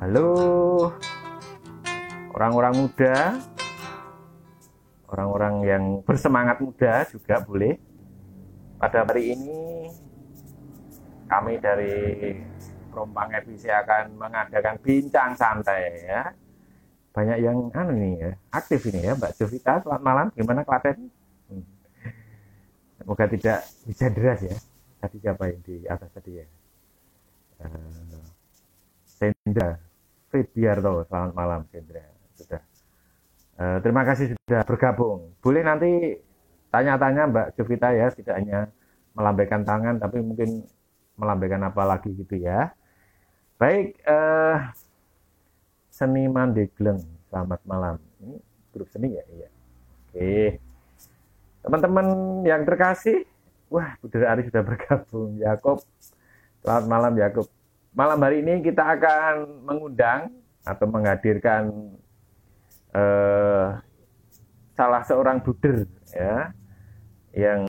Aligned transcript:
Halo 0.00 0.32
orang-orang 2.32 2.72
muda, 2.72 3.36
orang-orang 5.12 5.54
yang 5.68 5.84
bersemangat 6.08 6.56
muda 6.56 7.04
juga 7.12 7.36
boleh. 7.44 7.76
Pada 8.80 9.04
hari 9.04 9.36
ini 9.36 9.92
kami 11.28 11.60
dari 11.60 12.32
Rompang 12.96 13.28
FIC 13.44 13.68
akan 13.68 14.16
mengadakan 14.16 14.80
bincang 14.80 15.36
santai 15.36 15.92
ya. 16.08 16.32
Banyak 17.12 17.36
yang 17.44 17.68
anu 17.68 17.92
ini 17.92 18.24
ya, 18.24 18.32
aktif 18.56 18.80
ini 18.88 19.04
ya 19.04 19.12
Mbak 19.12 19.36
Jovita, 19.36 19.84
selamat 19.84 20.00
malam. 20.00 20.26
Gimana 20.32 20.64
Klaten? 20.64 21.12
Hmm. 21.52 21.68
Semoga 22.96 23.28
tidak 23.28 23.68
bisa 23.84 24.08
deras 24.08 24.40
ya. 24.48 24.56
Tadi 24.96 25.16
siapa 25.20 25.44
yang 25.44 25.60
di 25.60 25.84
atas 25.84 26.08
tadi 26.08 26.40
ya? 26.40 26.46
Uh, 27.60 28.24
Sendra 29.04 29.89
Fribiarto, 30.30 31.04
selamat 31.10 31.32
malam 31.34 31.60
Sendra. 31.74 32.06
Sudah. 32.38 32.62
Uh, 33.58 33.78
terima 33.82 34.06
kasih 34.06 34.38
sudah 34.38 34.62
bergabung. 34.62 35.34
Boleh 35.42 35.66
nanti 35.66 36.16
tanya-tanya 36.70 37.26
Mbak 37.26 37.46
Jovita 37.58 37.90
ya, 37.90 38.14
tidak 38.14 38.38
hanya 38.38 38.70
melambaikan 39.12 39.66
tangan, 39.66 39.98
tapi 39.98 40.22
mungkin 40.22 40.62
melambaikan 41.18 41.66
apa 41.66 41.82
lagi 41.82 42.14
gitu 42.14 42.38
ya. 42.38 42.70
Baik, 43.58 43.98
uh, 44.06 44.70
seniman 45.90 46.54
Degleng, 46.54 47.02
selamat 47.28 47.60
malam. 47.66 47.98
Ini 48.22 48.38
grup 48.70 48.88
seni 48.94 49.18
ya? 49.18 49.24
Iya. 49.26 49.48
Oke. 50.06 50.32
Teman-teman 51.60 52.06
yang 52.46 52.62
terkasih, 52.64 53.26
wah 53.68 53.98
Budara 53.98 54.38
Ari 54.38 54.46
sudah 54.46 54.62
bergabung. 54.70 55.42
Yakob, 55.42 55.82
selamat 56.62 56.86
malam 56.86 57.12
Yakob. 57.18 57.50
Malam 57.90 58.22
hari 58.22 58.38
ini 58.46 58.62
kita 58.62 58.86
akan 58.86 59.66
mengundang 59.66 60.30
atau 60.62 60.86
menghadirkan 60.86 61.90
eh, 62.94 63.66
salah 64.78 65.02
seorang 65.02 65.42
buder 65.42 65.90
ya 66.14 66.54
yang 67.34 67.66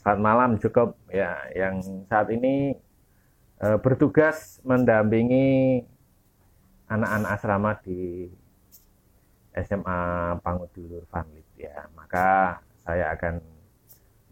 saat 0.00 0.16
malam 0.16 0.56
cukup 0.56 0.96
ya 1.12 1.36
yang 1.52 1.84
saat 2.08 2.32
ini 2.32 2.72
eh, 3.60 3.78
bertugas 3.84 4.64
mendampingi 4.64 5.84
anak-anak 6.88 7.30
asrama 7.36 7.76
di 7.84 8.32
SMA 9.60 10.00
Pangudulur 10.40 11.04
Vanlit 11.12 11.44
ya. 11.60 11.84
Maka 11.92 12.58
saya 12.80 13.12
akan 13.12 13.44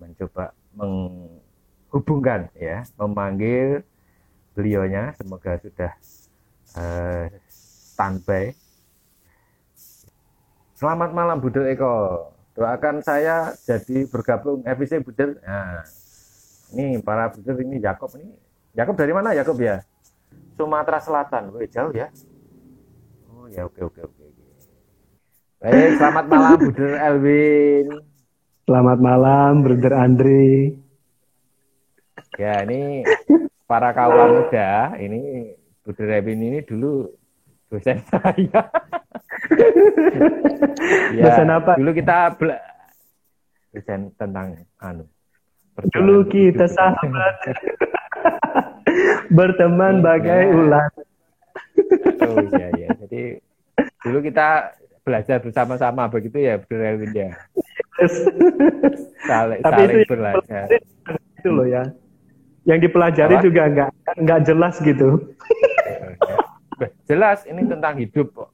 mencoba 0.01 0.57
menghubungkan 0.73 2.49
ya 2.57 2.81
memanggil 2.97 3.85
beliaunya 4.53 5.17
semoga 5.17 5.59
sudah 5.61 5.93
uh, 6.77 7.27
standby. 7.49 8.53
Selamat 10.77 11.11
malam 11.15 11.39
Budel 11.39 11.73
Eko. 11.73 12.29
Doakan 12.53 13.01
saya 13.01 13.57
jadi 13.65 14.05
bergabung 14.09 14.61
FIC 14.67 15.01
Budel. 15.07 15.41
Nah, 15.41 15.87
ini 16.77 17.01
para 17.01 17.33
Budel 17.33 17.65
ini 17.65 17.81
Yakob 17.81 18.13
ini. 18.21 18.29
Yakob 18.77 18.97
dari 18.99 19.13
mana 19.17 19.33
Yakob 19.33 19.57
ya? 19.57 19.81
Sumatera 20.59 21.01
Selatan. 21.01 21.55
Wih, 21.55 21.71
jauh 21.71 21.93
ya. 21.95 22.13
Oh 23.33 23.49
ya 23.49 23.67
oke 23.67 23.81
oke 23.83 24.01
oke 24.05 24.23
baik 25.63 25.95
selamat 25.95 26.27
malam 26.27 26.59
Budel 26.59 26.95
Elwin. 26.99 27.87
Selamat 28.67 28.99
malam 28.99 29.53
Brother 29.63 29.95
Andri 29.95 30.75
ya 32.41 32.65
ini 32.65 33.05
para 33.73 33.89
kawan 33.97 34.37
muda 34.37 34.93
ini 35.01 35.49
Budi 35.81 36.05
Revin 36.05 36.45
ini 36.45 36.61
dulu 36.61 37.09
dosen 37.73 38.05
saya. 38.05 38.37
ya, 41.17 41.25
dosen 41.25 41.49
apa? 41.49 41.81
Dulu 41.81 41.97
kita 41.97 42.37
dosen 43.73 44.13
tentang 44.21 44.61
anu. 44.77 45.09
Dulu 45.89 46.29
kita 46.29 46.69
sahabat. 46.69 47.57
Berteman 49.33 50.05
bagai 50.05 50.45
ya. 50.45 50.53
ular. 50.53 50.93
oh 52.29 52.45
iya 52.53 52.69
iya. 52.77 52.89
Jadi 53.01 53.41
dulu 54.05 54.21
kita 54.21 54.77
belajar 55.01 55.41
bersama-sama 55.41 56.13
begitu 56.13 56.45
ya 56.45 56.61
Budi 56.61 56.77
Revin 56.77 57.13
ya. 57.17 57.33
Yes. 57.97 58.21
Saling, 59.25 59.65
Tapi 59.65 59.81
saling 59.81 59.97
itu 60.05 60.13
belajar. 60.13 60.69
Itu 61.41 61.49
loh 61.57 61.65
ya 61.65 61.89
yang 62.63 62.79
dipelajari 62.79 63.35
Apa? 63.39 63.45
juga 63.45 63.63
nggak 63.67 63.91
nggak 64.23 64.41
jelas 64.47 64.75
gitu. 64.83 65.19
jelas 67.09 67.43
ini 67.47 67.63
tentang 67.67 67.95
hidup 67.99 68.29
kok. 68.35 68.51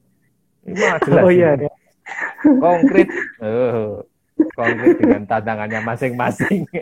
Ini 0.65 0.75
mah 0.77 1.01
jelas. 1.05 1.23
Oh 1.25 1.33
iya. 1.33 1.51
Ini. 1.57 1.69
Konkret. 2.61 3.09
Oh, 3.39 4.03
konkret 4.55 4.99
dengan 4.99 5.23
tantangannya 5.27 5.83
masing-masing. 5.83 6.67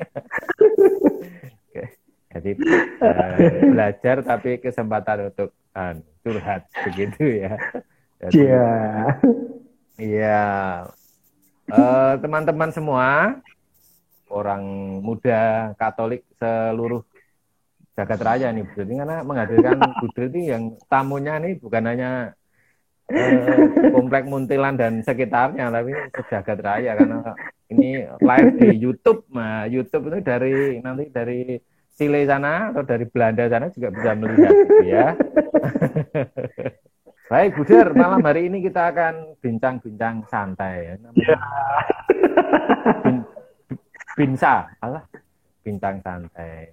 Jadi 2.36 2.52
uh, 3.00 3.36
belajar 3.72 4.16
tapi 4.20 4.60
kesempatan 4.60 5.32
untuk 5.32 5.56
uh, 5.72 5.96
curhat 6.20 6.68
begitu 6.84 7.44
ya. 7.44 7.56
Iya. 8.28 8.68
Iya. 9.96 10.44
Uh, 11.66 12.14
teman-teman 12.20 12.70
semua, 12.70 13.40
orang 14.28 14.62
muda 15.00 15.72
Katolik 15.80 16.28
seluruh 16.36 17.04
jagat 17.96 18.20
raya 18.20 18.52
nih 18.52 18.64
Budri 18.68 18.92
karena 19.00 19.24
menghadirkan 19.24 19.80
Budri 20.04 20.26
ini 20.36 20.42
yang 20.52 20.62
tamunya 20.86 21.40
nih 21.40 21.56
bukan 21.56 21.82
hanya 21.88 22.36
eh, 23.08 23.90
komplek 23.90 24.28
Muntilan 24.28 24.76
dan 24.76 25.00
sekitarnya 25.00 25.72
tapi 25.72 25.96
sejagat 26.12 26.58
raya. 26.60 26.92
Karena 26.92 27.32
ini 27.72 28.04
live 28.04 28.52
di 28.60 28.68
YouTube. 28.76 29.24
Nah 29.32 29.64
YouTube 29.64 30.12
itu 30.12 30.18
dari 30.20 30.78
nanti 30.84 31.08
dari 31.08 31.56
Chile 31.96 32.28
sana 32.28 32.76
atau 32.76 32.84
dari 32.84 33.08
Belanda 33.08 33.48
sana 33.48 33.72
juga 33.72 33.88
bisa 33.88 34.12
melihat 34.12 34.52
gitu 34.52 34.84
ya. 34.84 35.16
Baik, 37.26 37.58
Buder, 37.58 37.90
malam 37.90 38.22
hari 38.22 38.46
ini 38.46 38.62
kita 38.62 38.94
akan 38.94 39.34
bincang-bincang 39.42 40.22
santai. 40.30 40.94
Ya. 40.94 40.94
Namanya 41.02 41.26
yeah. 41.26 41.42
bin, 43.02 43.16
binsa, 44.14 44.70
Allah, 44.78 45.02
bintang 45.66 45.98
santai. 46.06 46.70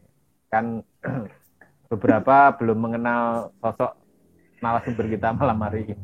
Kan 0.54 0.86
beberapa 1.92 2.56
belum 2.58 2.78
mengenal 2.80 3.54
sosok 3.62 3.94
narasumber 4.64 5.06
kita 5.12 5.36
malam 5.36 5.60
hari 5.62 5.92
ini. 5.92 5.96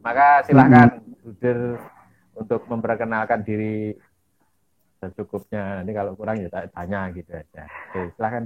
Maka 0.00 0.46
silahkan 0.46 1.02
Buder 1.20 1.76
untuk 2.38 2.64
memperkenalkan 2.70 3.44
diri 3.44 3.92
secukupnya. 5.02 5.82
Ini 5.82 5.92
kalau 5.92 6.14
kurang 6.14 6.40
ya 6.40 6.48
tanya 6.50 7.10
gitu 7.12 7.30
aja. 7.34 7.66
Oke, 7.90 8.14
silahkan. 8.16 8.42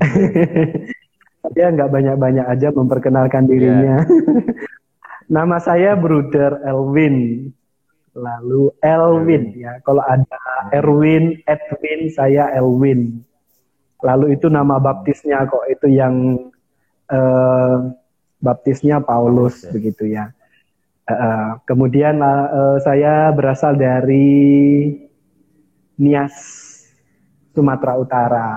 Dia 1.55 1.75
nggak 1.75 1.91
banyak-banyak 1.91 2.47
aja 2.47 2.69
memperkenalkan 2.71 3.51
dirinya. 3.51 4.03
Yeah. 4.03 4.63
Nama 5.37 5.57
saya 5.59 5.99
Bruder 5.99 6.63
Elwin. 6.63 7.51
Lalu 8.13 8.71
Elwin 8.85 9.45
ya. 9.57 9.81
Kalau 9.83 10.05
ada 10.05 10.39
Erwin, 10.71 11.41
Edwin, 11.49 12.13
saya 12.13 12.53
Elwin. 12.53 13.25
Lalu 14.03 14.35
itu 14.35 14.51
nama 14.51 14.83
baptisnya 14.83 15.47
kok 15.47 15.63
itu 15.71 15.87
yang 15.87 16.47
uh, 17.07 17.77
baptisnya 18.43 18.99
Paulus 18.99 19.63
okay. 19.63 19.71
begitu 19.79 20.11
ya. 20.11 20.35
Uh, 21.07 21.59
kemudian 21.67 22.19
uh, 22.23 22.79
saya 22.83 23.31
berasal 23.31 23.79
dari 23.79 24.91
Nias 26.03 26.35
Sumatera 27.55 27.95
Utara. 27.95 28.51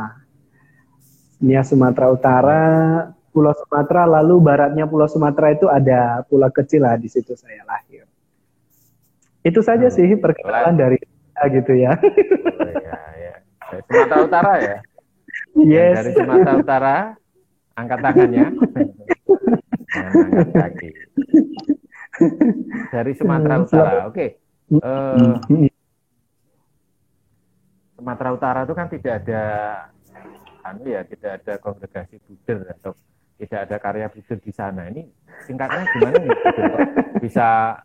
Nias 1.46 1.70
Sumatera 1.70 2.10
Utara, 2.10 2.64
Pulau 3.30 3.54
Sumatera, 3.54 4.08
lalu 4.08 4.42
baratnya 4.42 4.90
Pulau 4.90 5.06
Sumatera 5.06 5.54
itu 5.54 5.68
ada 5.70 6.24
pulau 6.26 6.50
kecil 6.50 6.88
lah 6.88 6.96
di 6.98 7.12
situ 7.12 7.36
saya 7.38 7.62
lahir. 7.68 8.08
Itu 9.46 9.62
saja 9.62 9.92
hmm. 9.92 9.96
sih 10.00 10.10
perkenalan 10.18 10.74
dari 10.74 10.98
gitu 11.52 11.76
ya. 11.76 11.94
Oh, 12.00 12.72
ya, 12.72 13.02
ya. 13.20 13.34
Sumatera 13.86 14.20
Utara 14.26 14.54
ya. 14.58 14.78
Yes. 15.56 15.96
dari 16.04 16.12
Sumatera 16.12 16.54
Utara, 16.60 16.98
angkat 17.80 18.00
tangannya. 18.04 18.46
angkat 19.96 20.48
kaki. 20.52 20.90
Dari 22.92 23.12
Sumatera 23.16 23.56
Utara, 23.64 23.92
oke. 24.12 24.16
Okay. 24.16 24.30
Uh, 24.76 25.40
eh, 25.48 25.72
Sumatera 27.96 28.30
Utara 28.36 28.60
itu 28.68 28.74
kan 28.76 28.88
tidak 28.92 29.14
ada 29.24 29.44
anu 30.66 30.84
ya, 30.90 31.06
tidak 31.06 31.32
ada 31.42 31.54
kongregasi 31.62 32.18
Buddha 32.26 32.74
atau 32.74 32.92
tidak 33.38 33.60
ada 33.70 33.76
karya 33.80 34.08
Buddha 34.10 34.36
di 34.36 34.52
sana. 34.52 34.90
Ini 34.90 35.06
singkatnya 35.46 35.86
gimana 35.94 36.16
nih 36.20 36.32
bisa 37.24 37.80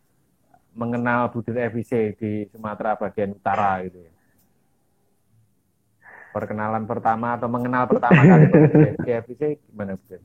mengenal 0.75 1.29
Buddha 1.31 1.69
FIC 1.71 2.17
di 2.17 2.31
Sumatera 2.51 2.97
bagian 2.97 3.37
utara 3.37 3.85
gitu 3.85 4.01
ya? 4.01 4.10
Perkenalan 6.31 6.87
pertama 6.87 7.35
atau 7.35 7.51
mengenal 7.51 7.91
pertama 7.91 8.21
kali 8.23 8.47
KFC 9.07 9.59
gimana 9.71 9.99
Bu? 9.99 10.19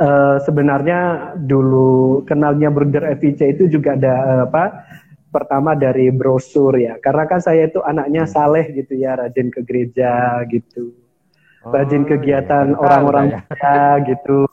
uh, 0.00 0.36
sebenarnya 0.44 1.32
dulu 1.36 2.24
kenalnya 2.28 2.68
Bruder 2.72 3.16
FIC 3.16 3.56
itu 3.56 3.64
juga 3.78 3.96
ada 3.96 4.14
uh, 4.14 4.42
apa? 4.48 4.64
Pertama 5.26 5.76
dari 5.76 6.08
brosur 6.08 6.72
ya, 6.80 6.96
karena 7.02 7.28
kan 7.28 7.44
saya 7.44 7.68
itu 7.68 7.84
anaknya 7.84 8.24
hmm. 8.24 8.32
saleh 8.32 8.72
gitu 8.72 8.96
ya, 8.96 9.20
rajin 9.20 9.52
ke 9.52 9.60
gereja 9.68 10.40
gitu, 10.48 10.96
oh, 11.60 11.72
rajin 11.76 12.08
kegiatan 12.08 12.72
iya. 12.72 12.78
orang-orang 12.80 13.26
ya. 13.36 13.40
ya 13.52 14.00
gitu. 14.06 14.48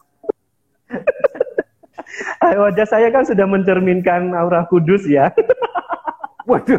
Wajah 2.67 2.85
saya 2.85 3.07
kan 3.15 3.23
sudah 3.23 3.47
mencerminkan 3.47 4.35
aura 4.35 4.67
kudus 4.67 5.07
ya. 5.07 5.31
Waduh. 6.49 6.77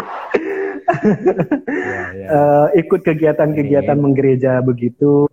Ya, 1.66 2.02
ya. 2.14 2.28
Uh, 2.28 2.66
ikut 2.76 3.00
kegiatan-kegiatan 3.02 3.96
menggereja 3.96 4.60
begitu 4.60 5.26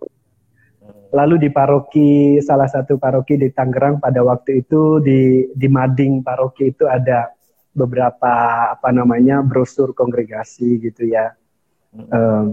Lalu 1.12 1.44
di 1.44 1.48
paroki 1.52 2.40
salah 2.40 2.64
satu 2.64 2.96
paroki 2.96 3.36
di 3.36 3.52
Tangerang 3.52 4.00
pada 4.00 4.24
waktu 4.24 4.64
itu 4.64 4.96
di 5.04 5.44
di 5.52 5.68
Mading 5.68 6.24
paroki 6.24 6.72
itu 6.72 6.88
ada 6.88 7.28
beberapa 7.76 8.32
apa 8.72 8.88
namanya 8.96 9.44
brosur 9.44 9.92
kongregasi 9.92 10.80
gitu 10.80 11.12
ya. 11.12 11.36
Hmm. 11.92 12.08
Um, 12.08 12.46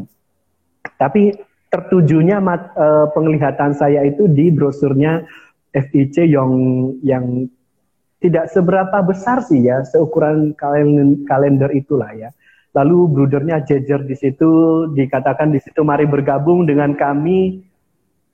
tapi 1.00 1.40
tertujunya 1.72 2.44
mat, 2.44 2.76
uh, 2.76 3.08
penglihatan 3.16 3.72
saya 3.80 4.04
itu 4.04 4.28
di 4.28 4.52
brosurnya 4.52 5.24
FIC 5.72 6.28
yang 6.28 6.52
yang 7.00 7.48
tidak 8.20 8.52
seberapa 8.52 9.00
besar 9.08 9.40
sih 9.48 9.64
ya 9.64 9.88
seukuran 9.88 10.52
kalender, 10.60 11.16
kalender 11.24 11.72
itulah 11.72 12.12
ya. 12.12 12.36
Lalu 12.70 12.98
brudernya 13.10 13.66
jejer 13.66 14.06
di 14.06 14.14
situ 14.14 14.86
dikatakan 14.94 15.50
di 15.50 15.58
situ 15.58 15.82
mari 15.82 16.06
bergabung 16.06 16.70
dengan 16.70 16.94
kami 16.94 17.66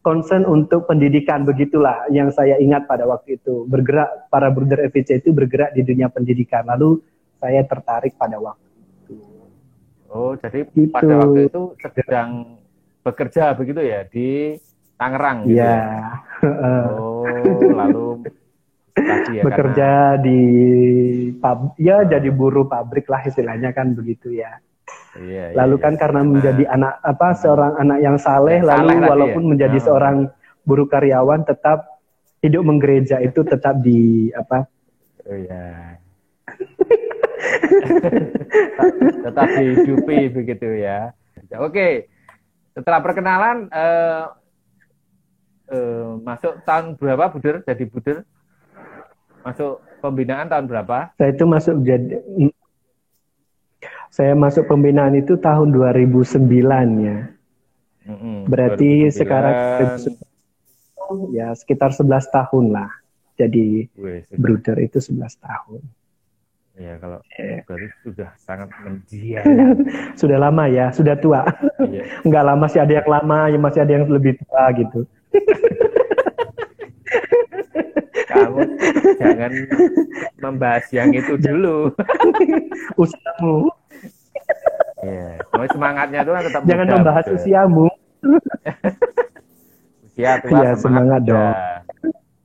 concern 0.03 0.43
untuk 0.43 0.85
pendidikan. 0.91 1.47
Begitulah 1.47 2.11
yang 2.11 2.29
saya 2.35 2.59
ingat 2.59 2.83
pada 2.83 3.07
waktu 3.07 3.39
itu. 3.39 3.63
Bergerak 3.65 4.27
para 4.27 4.51
bruder 4.51 4.83
FVC 4.91 5.23
itu 5.23 5.31
bergerak 5.31 5.71
di 5.71 5.87
dunia 5.87 6.11
pendidikan. 6.11 6.67
Lalu 6.67 6.99
saya 7.39 7.63
tertarik 7.63 8.19
pada 8.19 8.35
waktu 8.37 8.67
itu. 9.07 9.15
Oh 10.11 10.35
jadi 10.35 10.67
gitu. 10.67 10.91
pada 10.91 11.13
waktu 11.23 11.39
itu 11.47 11.61
sedang 11.79 12.29
bekerja 13.05 13.53
begitu 13.53 13.81
ya 13.85 14.01
di 14.07 14.57
Tangerang 14.95 15.43
gitu 15.43 15.59
ya, 15.59 15.75
ya? 15.75 16.07
oh 17.03 17.27
lalu 17.59 18.23
ya, 19.35 19.43
bekerja 19.43 20.15
karena... 20.15 20.23
di 20.23 20.39
pub 21.35 21.75
ya 21.75 22.07
jadi 22.07 22.29
buruh 22.31 22.67
pabrik 22.67 23.11
lah 23.11 23.19
istilahnya 23.27 23.75
kan 23.75 23.91
begitu 23.91 24.31
ya 24.31 24.59
Iya, 25.15 25.51
iya, 25.51 25.55
lalu 25.55 25.79
kan 25.79 25.95
iya. 25.95 25.99
karena 26.03 26.21
menjadi 26.27 26.63
nah. 26.67 26.73
anak 26.75 26.93
apa 27.07 27.27
seorang 27.39 27.73
anak 27.79 27.99
yang 28.03 28.17
saleh, 28.19 28.59
ya, 28.59 28.67
lalu 28.67 28.99
saleh 28.99 29.07
walaupun 29.07 29.43
ya. 29.47 29.49
menjadi 29.55 29.77
nah. 29.79 29.85
seorang 29.87 30.15
buruh 30.67 30.87
karyawan 30.91 31.47
tetap 31.47 31.87
hidup 32.43 32.63
menggereja 32.67 33.23
itu 33.23 33.47
tetap 33.47 33.79
di 33.79 34.27
apa? 34.35 34.67
Oh 35.23 35.37
iya. 35.39 35.95
tetap 39.25 39.47
dihidupi 39.55 40.35
begitu 40.35 40.67
ya. 40.83 41.15
Oke, 41.63 42.11
setelah 42.75 42.99
perkenalan 42.99 43.71
uh, 43.71 44.35
uh, 45.71 46.19
masuk 46.19 46.59
tahun 46.67 46.99
berapa 46.99 47.31
Buder 47.31 47.63
jadi 47.63 47.87
Buder? 47.87 48.27
Masuk 49.45 49.77
pembinaan 50.01 50.49
tahun 50.49 50.65
berapa? 50.65 51.13
Saya 51.21 51.29
itu 51.29 51.45
masuk 51.45 51.75
jadi 51.85 52.17
saya 54.09 54.33
masuk 54.33 54.65
pembinaan 54.65 55.13
itu 55.13 55.37
tahun 55.37 55.69
2009 55.69 56.49
ya. 57.03 57.29
Mm-hmm. 58.09 58.37
Berarti 58.49 58.89
2009. 59.11 59.19
sekarang 59.21 59.55
ya 61.29 61.53
sekitar 61.53 61.93
11 61.93 62.09
tahun 62.33 62.65
lah. 62.73 62.89
Jadi 63.35 63.91
Wih, 63.99 64.23
bruder 64.33 64.79
itu 64.81 64.97
11 64.97 65.19
tahun. 65.37 65.81
Ya 66.75 66.99
kalau 66.99 67.19
yeah. 67.39 67.63
berarti 67.63 67.87
sudah 68.03 68.29
sangat 68.39 68.67
mendiam. 68.83 69.43
sudah 70.19 70.37
lama 70.39 70.63
ya, 70.67 70.91
sudah 70.91 71.15
tua. 71.19 71.43
Enggak 72.23 72.43
lama 72.43 72.65
sih 72.67 72.79
ada 72.83 72.99
yang 72.99 73.07
lama, 73.07 73.47
ya 73.47 73.59
masih 73.59 73.79
ada 73.83 73.91
yang 73.95 74.07
lebih 74.07 74.39
tua 74.43 74.63
gitu. 74.75 75.07
Kamu 78.35 78.61
jangan 79.15 79.51
membahas 80.43 80.85
yang 80.91 81.09
itu 81.15 81.39
dulu. 81.39 81.95
Usahamu. 83.01 83.71
Iya. 85.05 85.39
Yeah. 85.39 85.69
semangatnya 85.71 86.19
itu 86.21 86.31
kan 86.31 86.43
tetap 86.43 86.61
Jangan 86.67 86.85
muda, 86.85 86.95
membahas 86.99 87.25
betul. 87.25 87.37
usiamu. 87.39 87.87
Usia 90.05 90.31
tua 90.43 90.59
ya, 90.63 90.71
semangat, 90.75 91.21
dong. 91.27 91.53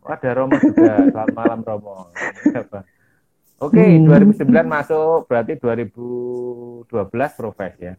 Oh, 0.01 0.11
ada 0.11 0.31
Romo 0.35 0.57
juga. 0.59 0.95
Selamat 1.11 1.35
malam 1.35 1.61
Romo. 1.63 1.97
Oke, 3.61 3.77
okay, 3.77 4.01
hmm. 4.01 4.09
2009 4.41 4.49
masuk 4.65 5.29
berarti 5.29 5.53
2012 5.61 6.89
profes 7.37 7.75
ya. 7.77 7.95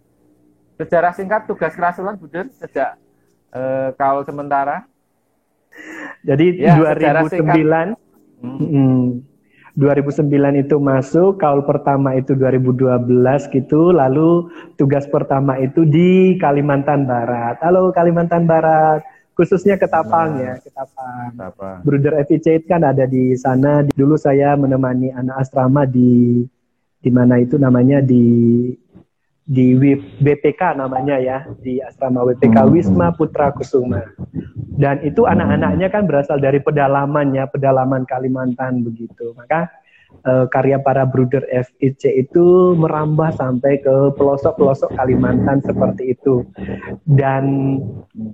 Sejarah 0.82 1.14
singkat 1.14 1.46
tugas 1.46 1.78
kerasulan 1.78 2.18
Buden 2.18 2.50
sejak 2.58 2.98
uh, 3.54 3.94
kau 3.94 4.26
sementara. 4.26 4.90
Jadi 6.22 6.62
ya, 6.62 6.78
2009 6.78 7.98
hmm. 8.42 8.58
Hmm, 8.62 9.06
2009 9.80 10.62
itu 10.68 10.76
masuk, 10.78 11.40
kaul 11.40 11.64
pertama 11.64 12.14
itu 12.20 12.36
2012 12.36 13.48
gitu, 13.50 13.96
lalu 13.96 14.52
tugas 14.76 15.08
pertama 15.08 15.56
itu 15.58 15.88
di 15.88 16.36
Kalimantan 16.38 17.08
Barat. 17.08 17.58
Halo 17.64 17.90
Kalimantan 17.96 18.44
Barat, 18.44 19.02
khususnya 19.34 19.80
Ketapang 19.80 20.38
nah, 20.38 20.44
ya, 20.44 20.54
Ketapang. 20.60 21.26
Ketapang. 21.34 21.78
Bruder 21.88 22.14
FIC 22.28 22.68
kan 22.68 22.84
ada 22.84 23.08
di 23.08 23.34
sana. 23.40 23.88
Dulu 23.88 24.20
saya 24.20 24.54
menemani 24.60 25.10
anak 25.16 25.48
asrama 25.48 25.88
di 25.88 26.44
di 27.02 27.10
mana 27.10 27.42
itu 27.42 27.58
namanya 27.58 27.98
di 28.04 28.70
di 29.42 29.74
BPK 30.22 30.78
namanya 30.78 31.18
ya, 31.18 31.48
di 31.58 31.82
asrama 31.82 32.28
WPK 32.28 32.58
hmm. 32.62 32.72
Wisma 32.76 33.08
Putra 33.16 33.50
Kusuma. 33.56 34.04
Dan 34.82 34.98
itu 35.06 35.30
anak-anaknya 35.30 35.94
kan 35.94 36.10
berasal 36.10 36.42
dari 36.42 36.58
pedalamannya, 36.58 37.46
pedalaman 37.54 38.02
Kalimantan 38.10 38.82
begitu. 38.82 39.38
Maka 39.38 39.70
uh, 40.26 40.50
karya 40.50 40.82
para 40.82 41.06
bruder 41.06 41.46
FIC 41.46 42.02
itu 42.10 42.74
merambah 42.74 43.30
sampai 43.38 43.78
ke 43.86 44.18
pelosok-pelosok 44.18 44.98
Kalimantan 44.98 45.62
seperti 45.62 46.18
itu. 46.18 46.50
Dan 47.06 47.78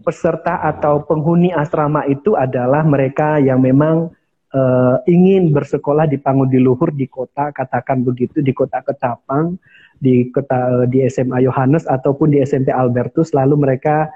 peserta 0.07 0.63
atau 0.63 1.03
penghuni 1.03 1.51
asrama 1.51 2.07
itu 2.07 2.39
adalah 2.39 2.87
mereka 2.87 3.43
yang 3.43 3.59
memang 3.59 4.15
uh, 4.55 5.03
ingin 5.03 5.51
bersekolah 5.51 6.07
di 6.07 6.15
Pangudi 6.15 6.63
Luhur 6.63 6.95
di 6.95 7.11
kota, 7.11 7.51
katakan 7.51 8.07
begitu, 8.07 8.39
di 8.39 8.55
kota 8.55 8.79
Ketapang, 8.79 9.59
di 9.99 10.31
kota 10.31 10.87
di 10.87 11.03
SMA 11.11 11.43
Yohanes 11.43 11.83
ataupun 11.89 12.31
di 12.31 12.39
SMP 12.39 12.71
Albertus, 12.71 13.35
lalu 13.35 13.57
mereka 13.57 14.07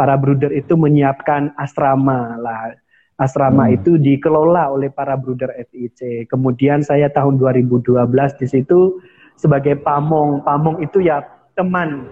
para 0.00 0.16
bruder 0.16 0.48
itu 0.48 0.80
menyiapkan 0.80 1.52
asrama 1.60 2.40
lah. 2.40 2.72
Asrama 3.20 3.68
hmm. 3.68 3.76
itu 3.76 4.00
dikelola 4.00 4.72
oleh 4.72 4.88
para 4.88 5.12
bruder 5.12 5.52
FIC. 5.68 6.24
Kemudian 6.24 6.80
saya 6.80 7.12
tahun 7.12 7.36
2012 7.36 8.00
di 8.40 8.46
situ 8.48 8.96
sebagai 9.36 9.76
pamong. 9.84 10.40
Pamong 10.40 10.80
itu 10.80 11.04
ya 11.04 11.20
teman 11.52 12.08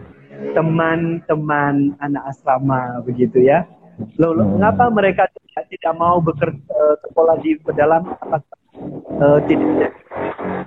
teman-teman 0.53 1.97
anak 2.05 2.29
asrama 2.29 3.01
begitu 3.09 3.41
ya. 3.41 3.65
Lalu 4.21 4.45
hmm. 4.45 4.51
mengapa 4.61 4.85
mereka 4.93 5.25
tidak, 5.33 5.65
tidak 5.73 5.95
mau 5.97 6.21
bekerja 6.21 6.61
eh, 6.61 6.97
sekolah 7.09 7.37
di 7.41 7.57
pedalaman 7.65 8.15
uh, 9.19 9.41
tidak 9.49 9.97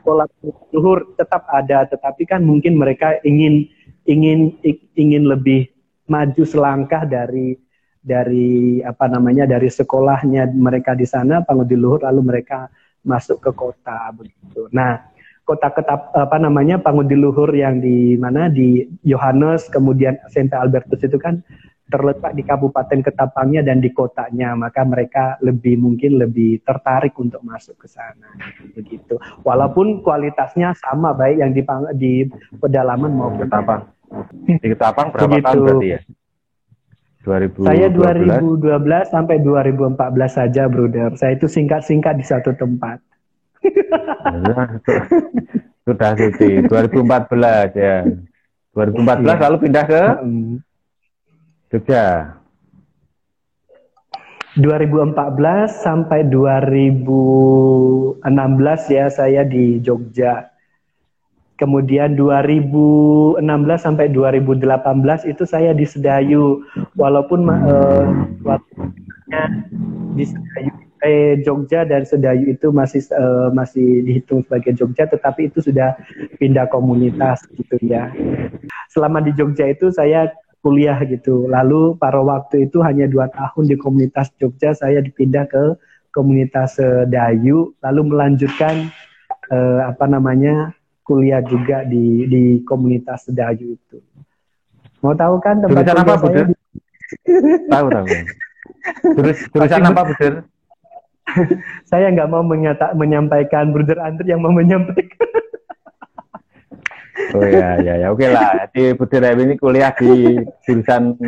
sekolah 0.01 0.27
luhur 0.73 1.15
tetap 1.15 1.47
ada 1.53 1.87
tetapi 1.87 2.27
kan 2.27 2.43
mungkin 2.43 2.75
mereka 2.75 3.21
ingin 3.23 3.69
ingin 4.09 4.57
ingin 4.97 5.29
lebih 5.29 5.71
maju 6.11 6.43
selangkah 6.43 7.07
dari 7.07 7.55
dari 8.01 8.81
apa 8.83 9.07
namanya 9.07 9.47
dari 9.47 9.71
sekolahnya 9.71 10.51
mereka 10.51 10.91
di 10.97 11.07
sana 11.07 11.39
Pangudi 11.45 11.77
Luhur 11.79 12.03
lalu 12.03 12.21
mereka 12.35 12.67
masuk 13.07 13.39
ke 13.39 13.51
kota 13.55 14.11
begitu. 14.11 14.67
Nah, 14.73 14.99
kota 15.45 15.69
ketap 15.71 16.11
apa 16.11 16.37
namanya 16.41 16.81
Pangudi 16.81 17.15
Luhur 17.15 17.49
yang 17.53 17.79
di 17.79 18.19
mana 18.19 18.49
di 18.51 18.83
Yohanes 19.07 19.69
kemudian 19.69 20.17
Saint 20.33 20.51
Albertus 20.51 20.99
itu 20.99 21.15
kan 21.15 21.39
terletak 21.91 22.31
di 22.39 22.47
kabupaten 22.47 23.03
Ketapangnya 23.03 23.67
dan 23.67 23.83
di 23.83 23.91
kotanya, 23.91 24.55
maka 24.55 24.87
mereka 24.87 25.35
lebih 25.43 25.75
mungkin 25.75 26.23
lebih 26.23 26.63
tertarik 26.63 27.11
untuk 27.19 27.43
masuk 27.43 27.75
ke 27.83 27.87
sana 27.91 28.31
begitu. 28.71 29.19
Walaupun 29.43 29.99
kualitasnya 29.99 30.71
sama 30.79 31.11
baik 31.11 31.37
yang 31.43 31.51
di 31.51 31.61
di 31.99 32.13
pedalaman 32.57 33.11
maupun 33.11 33.43
Ketapang. 33.43 34.00
Di 34.31 34.67
Ketapang 34.71 35.11
berapa 35.11 35.27
Begitu. 35.29 35.45
tahun 35.45 35.59
berarti 35.63 35.87
ya? 35.87 35.99
2012. 37.21 37.69
Saya 37.69 37.87
2012 37.93 39.13
sampai 39.13 39.35
2014 39.45 40.37
saja, 40.41 40.65
brother. 40.65 41.13
Saya 41.13 41.37
itu 41.37 41.45
singkat-singkat 41.45 42.17
di 42.17 42.25
satu 42.25 42.57
tempat. 42.57 42.97
Sudah 45.85 46.11
suci. 46.17 46.65
2014 46.65 47.77
ya. 47.77 48.01
2014 48.73 49.21
iya. 49.21 49.35
lalu 49.37 49.57
pindah 49.61 49.85
ke 49.85 50.03
Jogja. 51.71 52.05
2014 54.59 55.15
sampai 55.71 56.27
2016 56.27 58.19
ya 58.91 59.07
saya 59.07 59.47
di 59.47 59.79
Jogja. 59.79 60.51
Kemudian 61.61 62.17
2016 62.17 63.37
sampai 63.77 64.09
2018 64.09 64.65
itu 65.29 65.45
saya 65.45 65.77
di 65.77 65.85
Sedayu. 65.85 66.65
Walaupun 66.97 67.45
uh, 67.45 68.09
waktunya 68.41 69.43
di 70.17 70.25
Sedayu 70.25 70.73
eh, 71.05 71.37
Jogja 71.45 71.85
dan 71.85 72.01
Sedayu 72.01 72.49
itu 72.57 72.73
masih 72.73 73.05
uh, 73.13 73.53
masih 73.53 74.01
dihitung 74.01 74.41
sebagai 74.41 74.73
Jogja, 74.73 75.05
tetapi 75.05 75.53
itu 75.53 75.61
sudah 75.61 75.93
pindah 76.41 76.65
komunitas 76.73 77.45
gitu 77.53 77.77
ya. 77.85 78.09
Selama 78.89 79.21
di 79.21 79.29
Jogja 79.37 79.69
itu 79.69 79.93
saya 79.93 80.33
kuliah 80.65 80.97
gitu. 81.05 81.45
Lalu 81.45 81.93
pada 82.01 82.25
waktu 82.25 82.65
itu 82.65 82.81
hanya 82.81 83.05
dua 83.05 83.29
tahun 83.29 83.69
di 83.69 83.77
komunitas 83.77 84.33
Jogja, 84.41 84.73
saya 84.73 84.97
dipindah 84.97 85.45
ke 85.45 85.77
komunitas 86.09 86.81
Dayu, 87.05 87.77
lalu 87.85 88.01
melanjutkan 88.09 88.89
eh, 89.51 89.81
apa 89.85 90.05
namanya 90.09 90.73
kuliah 91.11 91.43
juga 91.43 91.83
di 91.83 92.23
di 92.31 92.43
komunitas 92.63 93.27
Dayu 93.27 93.75
itu. 93.75 93.99
Mau 95.03 95.11
tahu 95.11 95.43
kan 95.43 95.59
tempat 95.59 95.83
jurusan 95.83 95.99
apa, 96.07 96.13
Budir? 96.23 96.45
Di... 96.47 96.55
tahu 97.67 97.85
tahu. 97.91 98.07
Terus 99.19 99.37
jurusan 99.51 99.83
apa, 99.91 100.01
Budir? 100.07 100.33
saya 101.91 102.07
nggak 102.15 102.31
mau 102.31 102.47
menyata, 102.47 102.95
menyampaikan 102.95 103.75
Bruder 103.75 103.99
Andre 103.99 104.23
yang 104.23 104.39
mau 104.39 104.55
menyampaikan. 104.55 105.27
Oh 107.35 107.43
ya, 107.43 107.75
ya, 107.83 107.93
ya, 107.99 108.07
oke 108.07 108.23
lah. 108.31 108.71
Di 108.71 108.95
Budi 108.95 109.19
ini 109.19 109.55
kuliah 109.59 109.91
di 109.91 110.39
jurusan 110.63 111.19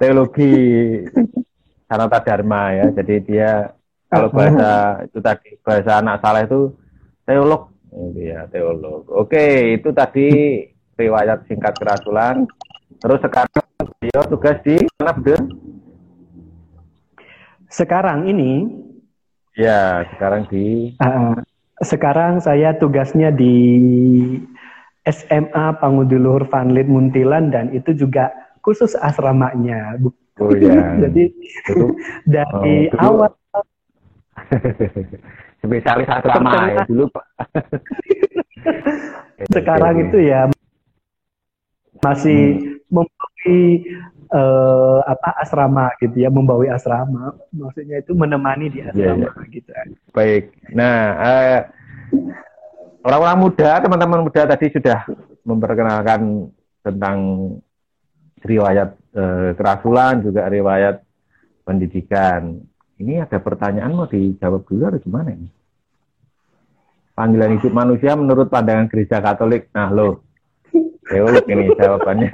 teologi 0.00 0.52
Sanata 1.84 2.24
Dharma 2.24 2.72
ya. 2.72 2.86
Jadi 2.96 3.14
dia 3.28 3.76
kalau 4.08 4.28
bahasa 4.36 5.00
itu 5.04 5.18
tadi 5.20 5.50
bahasa 5.60 6.00
anak 6.00 6.16
salah 6.20 6.42
itu 6.44 6.72
teolog, 7.24 7.71
oh, 7.92 8.10
ya 8.16 8.48
teolog. 8.48 9.06
Oke, 9.12 9.76
itu 9.76 9.92
tadi 9.92 10.28
riwayat 10.96 11.44
singkat 11.46 11.76
kerasulan. 11.78 12.48
Terus 13.00 13.20
sekarang 13.20 13.64
dia 14.00 14.20
tugas 14.28 14.56
di 14.64 14.76
mana 14.98 15.12
Budi? 15.16 15.34
Sekarang 17.72 18.28
ini? 18.28 18.68
Ya, 19.56 20.04
sekarang 20.16 20.48
di. 20.48 20.96
Uh, 21.00 21.36
sekarang 21.82 22.38
saya 22.38 22.76
tugasnya 22.78 23.32
di 23.34 23.56
SMA 25.02 25.66
Panguduluhur 25.82 26.46
Vanlit 26.46 26.86
Muntilan 26.86 27.50
dan 27.50 27.74
itu 27.74 27.90
juga 27.96 28.30
khusus 28.62 28.94
asramanya. 28.94 29.98
Oh 30.38 30.54
iya. 30.54 30.94
Jadi 31.08 31.32
itu, 31.34 31.86
dari 32.24 32.92
oh, 32.96 33.02
awal 33.02 33.32
spesialis 35.62 36.08
asrama 36.10 36.52
ya 36.68 36.82
dulu 36.84 37.06
Pak. 37.14 37.26
Sekarang 39.54 39.94
itu 40.02 40.18
ya 40.22 40.50
masih 42.02 42.58
hmm. 42.58 42.90
membawi 42.90 43.62
uh, 44.34 45.00
apa 45.06 45.30
asrama 45.38 45.86
gitu 46.02 46.18
ya, 46.18 46.28
membawi 46.28 46.66
asrama. 46.66 47.38
Maksudnya 47.54 48.02
itu 48.02 48.12
menemani 48.12 48.66
di 48.74 48.82
iya, 48.82 48.90
asrama 48.90 49.30
yeah, 49.30 49.34
yeah. 49.38 49.46
gitu. 49.54 49.70
Baik. 50.10 50.44
Nah, 50.74 50.98
uh, 51.22 51.58
orang-orang 53.06 53.38
muda, 53.38 53.70
teman-teman 53.82 54.20
muda 54.26 54.42
tadi 54.46 54.66
sudah 54.70 55.06
memperkenalkan 55.42 56.50
tentang 56.82 57.18
riwayat 58.42 58.94
eh, 59.14 59.50
kerasulan, 59.54 60.22
juga 60.22 60.46
riwayat 60.50 61.02
pendidikan. 61.62 62.58
Ini 63.02 63.26
ada 63.26 63.42
pertanyaan 63.42 63.98
mau 63.98 64.06
dijawab 64.06 64.62
dulu 64.62 64.86
atau 64.86 65.02
gimana 65.02 65.34
ini? 65.34 65.50
Panggilan 67.18 67.58
hidup 67.58 67.74
manusia 67.74 68.14
menurut 68.14 68.46
pandangan 68.46 68.86
gereja 68.86 69.18
Katolik. 69.18 69.66
Nah, 69.74 69.90
lo, 69.90 70.22
teolog 71.10 71.42
ini 71.50 71.74
jawabannya. 71.74 72.30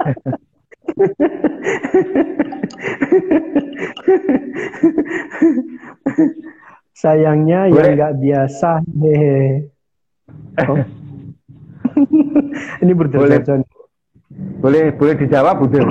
Sayangnya 7.01 7.65
Boleh. 7.65 7.81
yang 7.81 7.97
nggak 7.97 8.13
biasa. 8.21 8.69
Oh. 10.69 10.77
ini 12.85 12.93
boleh, 12.93 13.41
boleh 14.59 14.91
boleh 14.93 15.15
dijawab 15.17 15.55
Budir 15.63 15.87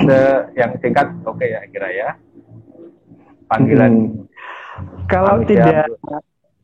yang 0.55 0.71
singkat 0.79 1.09
oke 1.25 1.37
okay, 1.41 1.57
ya 1.57 1.61
kira 1.73 1.89
ya 1.89 2.09
panggilan 3.49 3.93
hmm. 4.13 4.28
Kalau 5.09 5.41
manusia. 5.41 5.49
tidak 5.49 5.85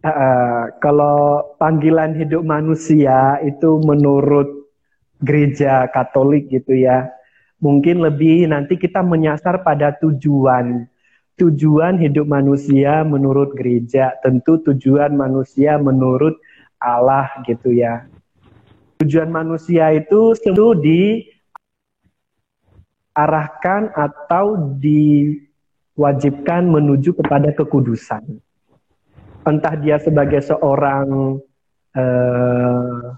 uh, 0.06 0.64
kalau 0.80 1.52
panggilan 1.58 2.16
hidup 2.18 2.44
manusia 2.46 3.40
itu 3.44 3.80
menurut 3.82 4.70
gereja 5.24 5.88
Katolik 5.90 6.52
gitu 6.52 6.76
ya 6.76 7.10
mungkin 7.64 8.04
lebih 8.04 8.52
nanti 8.52 8.76
kita 8.76 9.02
menyasar 9.02 9.64
pada 9.64 9.96
tujuan 9.98 10.86
tujuan 11.36 12.00
hidup 12.00 12.28
manusia 12.28 13.04
menurut 13.04 13.52
gereja 13.56 14.16
tentu 14.24 14.60
tujuan 14.64 15.12
manusia 15.16 15.76
menurut 15.76 16.40
Allah 16.80 17.32
gitu 17.48 17.72
ya. 17.74 18.06
Tujuan 19.02 19.28
manusia 19.28 19.92
itu 19.92 20.32
selalu 20.40 20.80
diarahkan 23.16 23.92
atau 23.92 24.56
diwajibkan 25.96 26.68
menuju 26.68 27.16
kepada 27.16 27.56
kekudusan. 27.56 28.44
Entah 29.48 29.76
dia 29.80 29.96
sebagai 29.96 30.44
seorang 30.44 31.40
uh, 31.96 33.16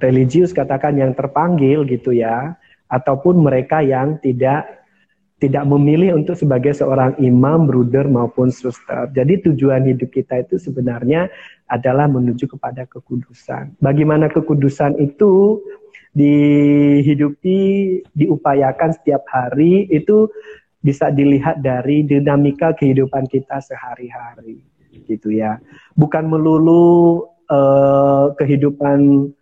religius 0.00 0.56
katakan 0.56 0.96
yang 0.96 1.12
terpanggil 1.12 1.84
gitu 1.84 2.16
ya, 2.16 2.56
ataupun 2.88 3.44
mereka 3.44 3.84
yang 3.84 4.16
tidak 4.24 4.84
tidak 5.42 5.68
memilih 5.68 6.16
untuk 6.16 6.40
sebagai 6.40 6.72
seorang 6.72 7.20
imam, 7.20 7.68
bruder 7.68 8.08
maupun 8.08 8.48
suster. 8.48 9.12
Jadi 9.12 9.44
tujuan 9.44 9.84
hidup 9.84 10.08
kita 10.08 10.40
itu 10.40 10.56
sebenarnya 10.56 11.28
adalah 11.68 12.08
menuju 12.08 12.48
kepada 12.48 12.88
kekudusan. 12.88 13.76
Bagaimana 13.76 14.32
kekudusan 14.32 14.96
itu 14.96 15.60
dihidupi, 16.16 17.60
diupayakan 18.14 18.96
setiap 18.96 19.26
hari 19.28 19.84
itu 19.92 20.32
bisa 20.84 21.08
dilihat 21.08 21.64
dari 21.64 22.04
dinamika 22.04 22.76
kehidupan 22.76 23.24
kita 23.32 23.56
sehari-hari, 23.64 24.60
gitu 25.08 25.32
ya. 25.32 25.56
Bukan 25.96 26.28
melulu 26.28 27.24
uh, 27.48 28.36
kehidupan 28.36 29.32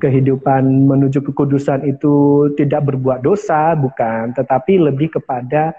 kehidupan 0.00 0.88
menuju 0.88 1.20
kekudusan 1.20 1.84
itu 1.84 2.48
tidak 2.56 2.88
berbuat 2.88 3.20
dosa, 3.20 3.76
bukan, 3.76 4.32
tetapi 4.32 4.80
lebih 4.80 5.12
kepada 5.20 5.76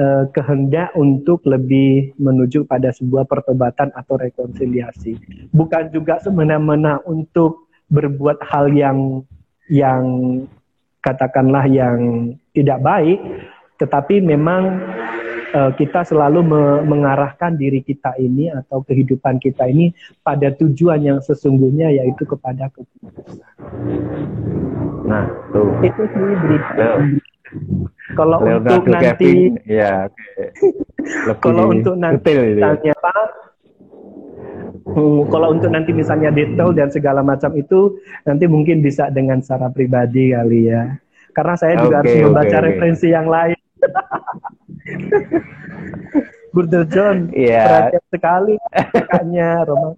uh, 0.00 0.24
kehendak 0.32 0.88
untuk 0.96 1.44
lebih 1.44 2.16
menuju 2.16 2.64
pada 2.64 2.94
sebuah 2.94 3.28
pertobatan 3.28 3.92
atau 3.92 4.16
rekonsiliasi. 4.16 5.18
Bukan 5.52 5.92
juga 5.92 6.16
semena-mena 6.24 7.04
untuk 7.04 7.68
berbuat 7.92 8.40
hal 8.48 8.72
yang 8.72 9.20
yang 9.68 10.04
katakanlah 11.04 11.68
yang 11.68 12.32
tidak 12.56 12.80
baik, 12.80 13.20
tetapi 13.82 14.22
memang 14.22 14.78
uh, 15.52 15.70
kita 15.74 16.06
selalu 16.06 16.40
me 16.46 16.62
mengarahkan 16.86 17.58
diri 17.58 17.82
kita 17.82 18.14
ini 18.16 18.48
atau 18.50 18.80
kehidupan 18.86 19.42
kita 19.42 19.68
ini 19.68 19.90
pada 20.22 20.54
tujuan 20.54 21.02
yang 21.02 21.18
sesungguhnya 21.18 21.92
yaitu 21.92 22.24
kepada 22.24 22.70
keputusan. 22.70 23.42
Nah, 25.06 25.26
tuh. 25.50 25.70
Itu 25.82 26.02
sih 26.08 26.34
berita. 26.40 26.88
Kalau 28.16 28.40
untuk 28.40 28.88
nanti, 28.88 29.52
ya, 29.68 30.08
okay. 30.08 30.48
kalau 31.36 31.68
untuk 31.68 32.00
nanti 32.00 32.32
misalnya 32.32 32.96
apa? 32.96 33.16
Hmm, 34.82 35.20
kalau 35.30 35.52
untuk 35.52 35.70
nanti 35.70 35.90
misalnya 35.94 36.32
detail 36.32 36.72
dan 36.72 36.88
segala 36.88 37.20
macam 37.20 37.52
itu 37.54 38.00
nanti 38.24 38.48
mungkin 38.48 38.80
bisa 38.80 39.12
dengan 39.12 39.44
secara 39.44 39.68
pribadi 39.68 40.32
kali 40.32 40.72
ya. 40.72 40.96
Karena 41.36 41.54
saya 41.60 41.76
juga 41.80 42.00
okay, 42.00 42.18
harus 42.18 42.24
membaca 42.28 42.56
okay, 42.56 42.66
referensi 42.72 43.06
okay. 43.08 43.16
yang 43.16 43.28
lain. 43.28 43.61
Burder 46.52 46.84
John, 46.92 47.32
yeah. 47.32 47.88
perhatian 47.88 48.04
sekali 48.12 48.54
kakaknya 48.92 49.64
Roma. 49.64 49.96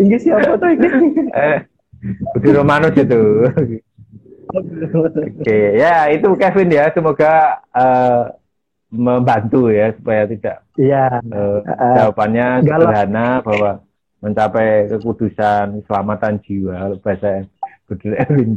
ini 0.00 0.16
siapa 0.18 0.58
tuh 0.58 0.70
ini? 0.74 0.88
Eh, 1.30 1.58
Budi 2.34 2.50
Romanus 2.50 2.98
itu. 2.98 3.46
Oke, 4.50 5.22
okay. 5.46 5.78
ya 5.78 6.10
itu 6.10 6.26
Kevin 6.34 6.74
ya. 6.74 6.90
Semoga 6.90 7.62
uh, 7.70 8.34
membantu 8.90 9.70
ya 9.70 9.94
supaya 9.94 10.26
tidak. 10.26 10.58
Iya. 10.74 11.22
Uh, 11.30 11.62
jawabannya 11.78 12.66
sederhana 12.66 13.46
bahwa 13.46 13.70
mencapai 14.20 14.90
kekudusan, 14.90 15.80
keselamatan 15.80 16.42
jiwa 16.44 16.98
bahasa 17.00 17.46
Budi 17.90 18.14
Erwin 18.22 18.54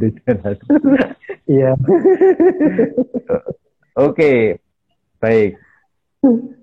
Iya. 1.50 1.74
Oke, 3.98 4.62
baik. 5.18 5.58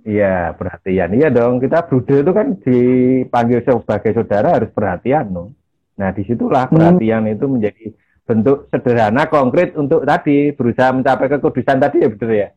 Iya, 0.08 0.56
perhatian. 0.58 1.12
Iya 1.14 1.28
dong, 1.30 1.60
kita 1.60 1.86
bruder 1.86 2.24
itu 2.26 2.32
kan 2.34 2.48
dipanggil 2.58 3.60
sebagai 3.62 4.16
saudara 4.16 4.58
harus 4.58 4.72
perhatian, 4.74 5.30
no. 5.30 5.54
Nah, 6.00 6.10
di 6.16 6.26
situlah 6.26 6.66
hmm. 6.66 6.74
perhatian 6.74 7.30
itu 7.30 7.46
menjadi 7.46 7.86
bentuk 8.26 8.72
sederhana, 8.74 9.28
konkret 9.28 9.76
untuk 9.78 10.02
tadi 10.08 10.56
berusaha 10.56 10.96
mencapai 10.96 11.30
kekudusan 11.30 11.78
tadi 11.78 12.02
ya 12.02 12.10
betul 12.10 12.32
ya. 12.32 12.50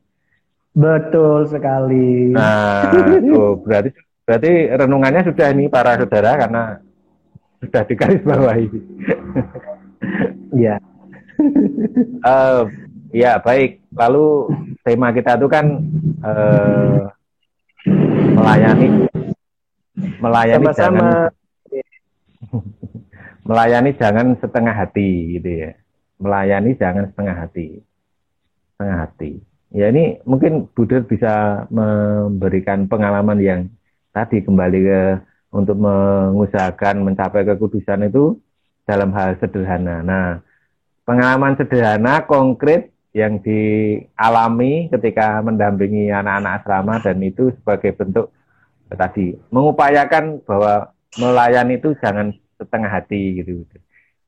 Betul 0.75 1.39
sekali. 1.51 2.33
Nah, 2.33 2.89
itu 3.21 3.61
berarti 3.61 3.91
berarti 4.25 4.53
renungannya 4.73 5.23
sudah 5.29 5.47
ini 5.53 5.69
para 5.69 6.01
saudara 6.01 6.41
karena 6.41 6.63
sudah 7.61 7.83
digarisbawahi. 7.85 8.67
Iya. 10.55 10.77
uh, 12.23 12.63
ya 13.11 13.39
baik. 13.43 13.83
Lalu 13.95 14.27
tema 14.85 15.11
kita 15.11 15.39
itu 15.41 15.47
kan 15.49 15.67
uh, 16.23 17.09
melayani 18.35 18.87
melayani 20.19 20.67
Sama-sama. 20.69 20.75
jangan 20.75 21.09
melayani 23.49 23.91
jangan 23.97 24.27
setengah 24.41 24.75
hati 24.75 25.39
gitu 25.39 25.51
ya 25.69 25.71
melayani 26.19 26.71
jangan 26.77 27.05
setengah 27.13 27.37
hati 27.45 27.69
setengah 28.75 28.97
hati 29.07 29.33
ya 29.75 29.93
ini 29.93 30.19
mungkin 30.25 30.67
Buddha 30.73 31.05
bisa 31.05 31.67
memberikan 31.69 32.89
pengalaman 32.89 33.39
yang 33.41 33.61
tadi 34.17 34.41
kembali 34.41 34.81
ke 34.81 35.03
untuk 35.55 35.79
mengusahakan 35.79 37.07
mencapai 37.07 37.47
kekudusan 37.47 38.11
itu 38.11 38.39
dalam 38.85 39.11
hal 39.17 39.37
sederhana. 39.41 40.05
Nah, 40.05 40.29
pengalaman 41.09 41.57
sederhana 41.57 42.25
konkret 42.25 42.93
yang 43.15 43.39
dialami 43.41 44.91
ketika 44.91 45.39
mendampingi 45.41 46.11
anak-anak 46.11 46.63
asrama 46.63 46.99
dan 46.99 47.23
itu 47.23 47.55
sebagai 47.63 47.95
bentuk 47.95 48.35
tadi 48.91 49.39
mengupayakan 49.55 50.43
bahwa 50.43 50.91
melayani 51.19 51.79
itu 51.79 51.95
jangan 52.03 52.35
setengah 52.59 52.91
hati 52.91 53.43
gitu. 53.43 53.63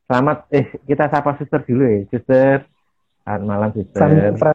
Selamat 0.06 0.46
eh 0.54 0.70
kita 0.86 1.10
sapa 1.10 1.34
suster 1.34 1.66
dulu 1.66 1.82
ya, 1.82 2.00
suster. 2.14 2.58
Selamat 3.26 3.42
malam 3.42 3.70
suster. 3.74 4.06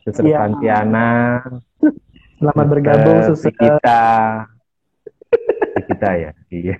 Suster 0.07 0.25
Santiana. 0.31 1.43
Selamat 2.39 2.65
bergabung 2.71 3.19
suster. 3.27 3.51
Kita. 3.51 4.03
Kita 5.91 6.09
ya. 6.15 6.31
Iya. 6.47 6.75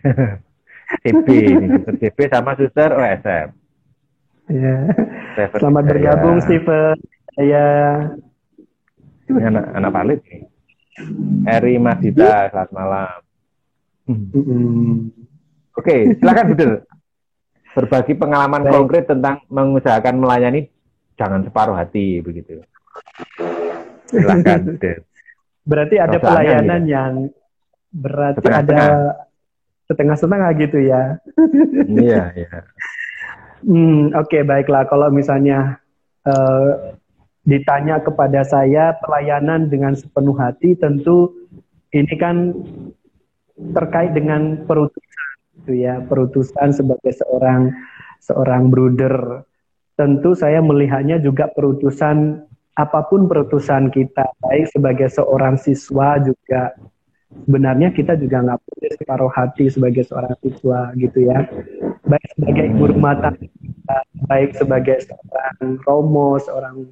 Ini 1.00 1.70
suster 1.72 1.96
CB 1.98 2.18
sama 2.28 2.52
suster 2.60 2.90
OSM. 2.92 3.48
Iya. 4.52 4.78
Selamat 5.56 5.84
bergabung 5.88 6.38
Steven. 6.44 6.96
Iya. 7.40 7.68
Ini 9.32 9.40
anak 9.48 9.66
anak 9.72 9.92
palit 9.96 10.20
nih. 10.28 10.42
Eri 11.48 11.80
Masita, 11.80 12.52
selamat 12.52 12.72
malam. 12.76 13.18
Oke, 15.80 16.20
silakan 16.20 16.46
Budel. 16.52 16.72
Berbagi 17.72 18.14
pengalaman 18.20 18.68
Baik. 18.68 18.74
konkret 18.76 19.04
tentang 19.08 19.40
mengusahakan 19.48 20.20
melayani 20.20 20.68
jangan 21.16 21.48
separuh 21.48 21.80
hati 21.80 22.20
begitu. 22.20 22.60
Silakan 24.12 24.76
Budel. 24.76 25.08
Berarti 25.64 25.96
ada 25.96 26.18
Rasanya 26.20 26.28
pelayanan 26.28 26.82
gitu. 26.84 26.92
yang 26.92 27.14
berarti 27.92 28.38
setengah 28.44 28.60
ada 28.60 28.84
setengah-setengah 29.92 30.50
gitu 30.64 30.80
ya. 30.88 31.20
iya, 31.92 32.32
iya. 32.40 32.64
Hmm, 33.62 34.16
oke 34.16 34.32
okay, 34.32 34.42
baiklah 34.42 34.88
kalau 34.88 35.12
misalnya 35.12 35.78
uh, 36.26 36.96
ditanya 37.46 38.01
kepada 38.01 38.42
saya 38.48 38.98
pelayanan 39.04 39.70
dengan 39.70 39.94
sepenuh 39.94 40.34
hati 40.38 40.74
tentu 40.77 41.30
ini 41.92 42.16
kan 42.18 42.56
terkait 43.77 44.16
dengan 44.18 44.66
perutusan 44.66 45.30
itu 45.62 45.86
ya 45.86 46.01
perutusan 46.06 46.74
sebagai 46.74 47.14
seorang 47.14 47.70
seorang 48.22 48.70
bruder 48.74 49.46
tentu 49.94 50.34
saya 50.34 50.62
melihatnya 50.62 51.22
juga 51.22 51.50
perutusan 51.54 52.42
apa 52.74 53.06
pun 53.06 53.30
perutusan 53.30 53.94
kita 53.94 54.25
baik 54.42 54.66
sebagai 54.74 55.10
seorang 55.14 55.60
siswa 55.62 56.18
juga 56.18 56.74
sebenarnya 57.48 57.89
kita 57.96 58.20
juga 58.20 58.44
nggak 58.44 58.59
boleh 58.59 58.91
separuh 59.00 59.31
hati 59.31 59.72
sebagai 59.72 60.03
seorang 60.05 60.35
siswa 60.44 60.91
gitu 61.00 61.20
ya. 61.25 61.48
Baik 62.05 62.27
sebagai 62.35 62.63
ibu 62.75 62.83
rumah 62.91 63.15
tangga 63.20 63.48
baik 64.27 64.55
sebagai 64.55 65.03
seorang 65.03 65.81
romo 65.83 66.39
seorang 66.39 66.87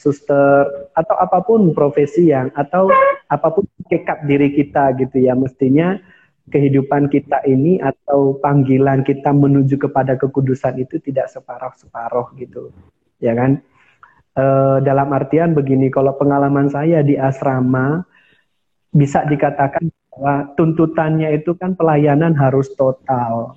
suster 0.00 0.88
atau 0.96 1.16
apa 1.20 1.44
pun 1.44 1.76
profesi 1.76 2.32
yang 2.32 2.48
atau 2.56 2.88
apa 3.28 3.52
pun 3.52 3.64
kekat 3.88 4.24
diri 4.24 4.52
kita 4.52 4.96
gitu 4.96 5.20
ya. 5.20 5.36
Mestinya 5.36 6.00
kehidupan 6.48 7.12
kita 7.12 7.44
ini 7.48 7.78
atau 7.80 8.40
panggilan 8.40 9.04
kita 9.04 9.30
menuju 9.30 9.78
kepada 9.78 10.16
kekudusan 10.16 10.80
itu 10.80 10.98
tidak 11.00 11.28
separuh-separuh 11.32 12.32
gitu 12.40 12.72
ya 13.20 13.36
kan? 13.36 13.60
E, 14.32 14.44
dalam 14.80 15.12
artian 15.12 15.52
begini 15.52 15.92
kalau 15.92 16.16
pengalaman 16.16 16.72
saya 16.72 17.04
di 17.04 17.20
asrama 17.20 18.04
bisa 18.92 19.24
dikatakan 19.24 19.88
bahwa 20.12 20.52
tuntutannya 20.54 21.32
itu 21.40 21.56
kan 21.56 21.72
pelayanan 21.72 22.36
harus 22.36 22.68
total 22.76 23.56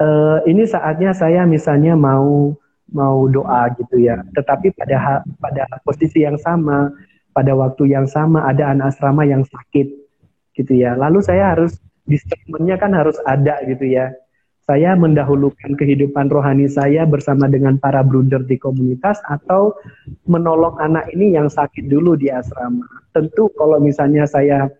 e, 0.00 0.08
ini 0.48 0.64
saatnya 0.64 1.12
saya 1.12 1.44
misalnya 1.44 1.96
mau 1.96 2.56
mau 2.90 3.28
doa 3.30 3.70
gitu 3.78 4.02
ya. 4.02 4.24
Tetapi 4.34 4.74
pada 4.74 5.22
pada 5.38 5.64
posisi 5.86 6.26
yang 6.26 6.40
sama, 6.40 6.90
pada 7.30 7.54
waktu 7.54 7.94
yang 7.94 8.08
sama 8.08 8.48
ada 8.50 8.74
anak 8.74 8.96
asrama 8.96 9.22
yang 9.22 9.46
sakit 9.46 9.88
gitu 10.58 10.72
ya. 10.74 10.98
Lalu 10.98 11.22
saya 11.22 11.54
harus 11.54 11.78
discernmentnya 12.08 12.76
kan 12.80 12.90
harus 12.96 13.16
ada 13.28 13.62
gitu 13.68 13.86
ya. 13.86 14.10
Saya 14.70 14.94
mendahulukan 14.94 15.74
kehidupan 15.74 16.30
rohani 16.30 16.70
saya 16.70 17.02
bersama 17.02 17.50
dengan 17.50 17.74
para 17.82 18.06
bruder 18.06 18.46
di 18.46 18.54
komunitas 18.54 19.18
atau 19.26 19.74
menolong 20.30 20.78
anak 20.78 21.10
ini 21.10 21.34
yang 21.34 21.50
sakit 21.50 21.90
dulu 21.90 22.14
di 22.14 22.30
asrama. 22.30 22.86
Tentu 23.10 23.50
kalau 23.58 23.82
misalnya 23.82 24.30
saya 24.30 24.70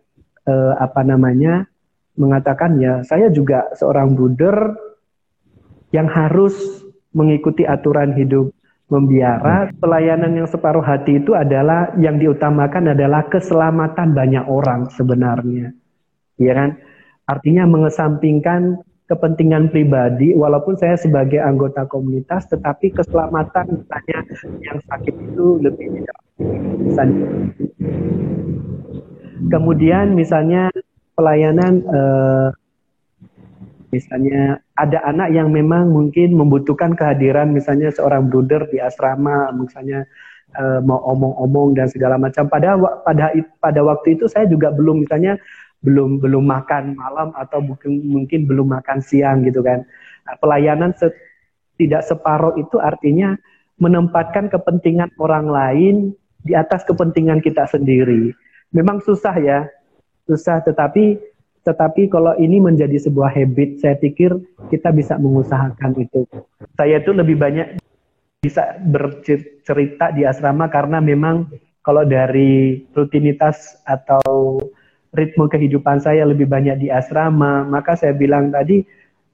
eh, 0.47 0.75
apa 0.79 1.03
namanya 1.03 1.67
mengatakan 2.15 2.79
ya 2.79 3.03
saya 3.03 3.35
juga 3.35 3.67
seorang 3.75 4.15
bruder 4.15 4.79
yang 5.91 6.07
harus 6.07 6.55
mengikuti 7.11 7.67
aturan 7.67 8.15
hidup 8.15 8.55
membiara, 8.95 9.75
pelayanan 9.75 10.39
yang 10.39 10.47
separuh 10.47 10.87
hati 10.87 11.19
itu 11.19 11.35
adalah 11.35 11.91
yang 11.99 12.15
diutamakan 12.15 12.95
adalah 12.95 13.27
keselamatan 13.27 14.15
banyak 14.15 14.47
orang 14.47 14.87
sebenarnya. 14.95 15.75
Ya 16.39 16.55
kan? 16.55 16.79
Artinya 17.27 17.67
mengesampingkan 17.67 18.87
kepentingan 19.11 19.75
pribadi 19.75 20.39
walaupun 20.39 20.79
saya 20.79 20.95
sebagai 20.95 21.43
anggota 21.43 21.83
komunitas 21.91 22.47
tetapi 22.47 22.95
keselamatan 22.95 23.83
misalnya 23.83 24.19
yang 24.63 24.79
sakit 24.87 25.15
itu 25.19 25.47
lebih 25.59 26.07
misalnya. 26.79 27.27
Kemudian 29.51 30.15
misalnya 30.15 30.71
pelayanan 31.19 31.83
eh, 31.83 32.49
misalnya 33.91 34.63
ada 34.79 35.03
anak 35.03 35.35
yang 35.35 35.51
memang 35.51 35.91
mungkin 35.91 36.39
membutuhkan 36.39 36.95
kehadiran 36.95 37.51
misalnya 37.51 37.91
seorang 37.91 38.31
bruder 38.31 38.71
di 38.71 38.79
asrama 38.79 39.51
misalnya 39.51 40.07
uh, 40.55 40.79
mau 40.83 41.03
omong-omong 41.11 41.75
dan 41.75 41.91
segala 41.91 42.15
macam 42.15 42.47
pada 42.47 42.79
pada 43.03 43.35
pada 43.59 43.81
waktu 43.83 44.15
itu 44.15 44.31
saya 44.31 44.47
juga 44.47 44.71
belum 44.71 45.03
misalnya 45.03 45.43
belum 45.81 46.21
belum 46.21 46.45
makan 46.45 46.97
malam 46.97 47.33
atau 47.33 47.65
mungkin 47.65 48.05
mungkin 48.05 48.45
belum 48.45 48.69
makan 48.81 49.01
siang 49.01 49.45
gitu 49.49 49.65
kan. 49.65 49.85
Nah, 50.29 50.35
pelayanan 50.37 50.93
se, 50.97 51.09
tidak 51.81 52.05
separuh 52.05 52.57
itu 52.61 52.77
artinya 52.77 53.37
menempatkan 53.81 54.53
kepentingan 54.53 55.09
orang 55.17 55.49
lain 55.49 55.97
di 56.45 56.53
atas 56.53 56.85
kepentingan 56.85 57.41
kita 57.41 57.65
sendiri. 57.65 58.37
Memang 58.77 59.01
susah 59.01 59.35
ya 59.41 59.65
susah. 60.31 60.63
Tetapi 60.63 61.19
tetapi 61.61 62.09
kalau 62.09 62.33
ini 62.41 62.57
menjadi 62.57 62.97
sebuah 62.97 63.37
habit, 63.37 63.85
saya 63.85 63.99
pikir 64.01 64.33
kita 64.73 64.95
bisa 64.97 65.21
mengusahakan 65.21 65.93
itu. 66.01 66.25
Saya 66.79 67.05
itu 67.05 67.13
lebih 67.13 67.37
banyak 67.37 67.77
bisa 68.41 68.81
bercerita 68.81 70.09
di 70.17 70.25
asrama 70.25 70.73
karena 70.73 71.05
memang 71.05 71.53
kalau 71.85 72.09
dari 72.09 72.81
rutinitas 72.97 73.77
atau 73.85 74.57
ritme 75.11 75.51
kehidupan 75.51 75.99
saya 75.99 76.23
lebih 76.27 76.47
banyak 76.47 76.87
di 76.87 76.89
asrama, 76.89 77.67
maka 77.67 77.99
saya 77.99 78.15
bilang 78.15 78.55
tadi 78.55 78.83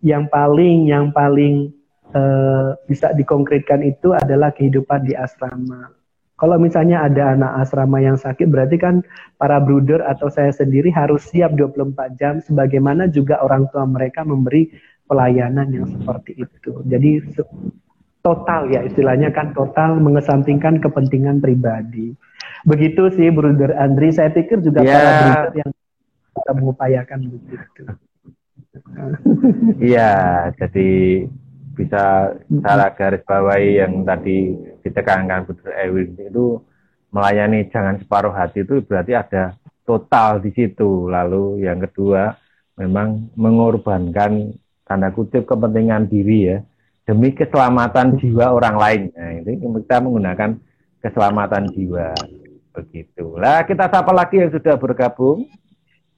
yang 0.01 0.29
paling 0.29 0.89
yang 0.89 1.13
paling 1.13 1.73
uh, 2.13 2.77
bisa 2.89 3.13
dikonkretkan 3.13 3.85
itu 3.85 4.17
adalah 4.17 4.53
kehidupan 4.53 5.05
di 5.05 5.13
asrama. 5.13 5.93
Kalau 6.37 6.61
misalnya 6.61 7.01
ada 7.01 7.33
anak 7.33 7.65
asrama 7.65 7.97
yang 7.97 8.21
sakit, 8.21 8.53
berarti 8.53 8.77
kan 8.77 9.01
para 9.41 9.57
bruder 9.57 10.05
atau 10.05 10.29
saya 10.29 10.53
sendiri 10.53 10.93
harus 10.93 11.25
siap 11.33 11.57
24 11.57 11.97
jam, 12.21 12.45
sebagaimana 12.45 13.09
juga 13.09 13.41
orang 13.41 13.65
tua 13.73 13.89
mereka 13.89 14.21
memberi 14.21 14.69
pelayanan 15.09 15.73
yang 15.73 15.89
seperti 15.89 16.45
itu. 16.45 16.85
Jadi 16.85 17.25
total 18.21 18.69
ya 18.69 18.85
istilahnya 18.85 19.33
kan 19.33 19.57
total 19.57 19.97
mengesampingkan 19.97 20.83
kepentingan 20.83 21.41
pribadi. 21.41 22.13
Begitu 22.67 23.09
sih 23.15 23.31
Bruder 23.31 23.73
Andri. 23.79 24.11
Saya 24.11 24.35
pikir 24.35 24.59
juga 24.61 24.83
Ya. 24.83 24.99
para 24.99 25.11
bruder 25.23 25.53
yang 25.63 25.71
bisa 26.35 26.51
mengupayakan 26.53 27.19
begitu. 27.31 27.83
Iya, 29.81 30.13
jadi 30.59 30.89
bisa 31.77 32.35
secara 32.49 32.87
garis 32.93 33.23
bawahi 33.25 33.81
yang 33.81 34.05
tadi 34.05 34.57
ditekankan 34.81 35.45
Budur 35.45 35.73
Ewin 35.77 36.17
itu 36.17 36.61
melayani 37.13 37.69
jangan 37.69 38.01
separuh 38.01 38.33
hati 38.33 38.65
itu 38.65 38.81
berarti 38.85 39.13
ada 39.13 39.57
total 39.85 40.41
di 40.41 40.53
situ. 40.53 41.09
Lalu 41.09 41.65
yang 41.65 41.81
kedua 41.85 42.37
memang 42.77 43.33
mengorbankan 43.37 44.57
tanda 44.85 45.09
kutip 45.13 45.49
kepentingan 45.49 46.09
diri 46.09 46.53
ya 46.53 46.59
demi 47.07 47.33
keselamatan 47.33 48.19
jiwa 48.19 48.51
orang 48.53 48.77
lain. 48.77 49.03
Nah, 49.15 49.33
ini 49.41 49.53
kita 49.57 50.03
menggunakan 50.03 50.51
keselamatan 51.01 51.71
jiwa 51.73 52.13
begitu. 52.77 53.41
Lah 53.41 53.65
kita 53.65 53.89
sapa 53.89 54.13
lagi 54.13 54.45
yang 54.45 54.53
sudah 54.53 54.77
bergabung. 54.77 55.49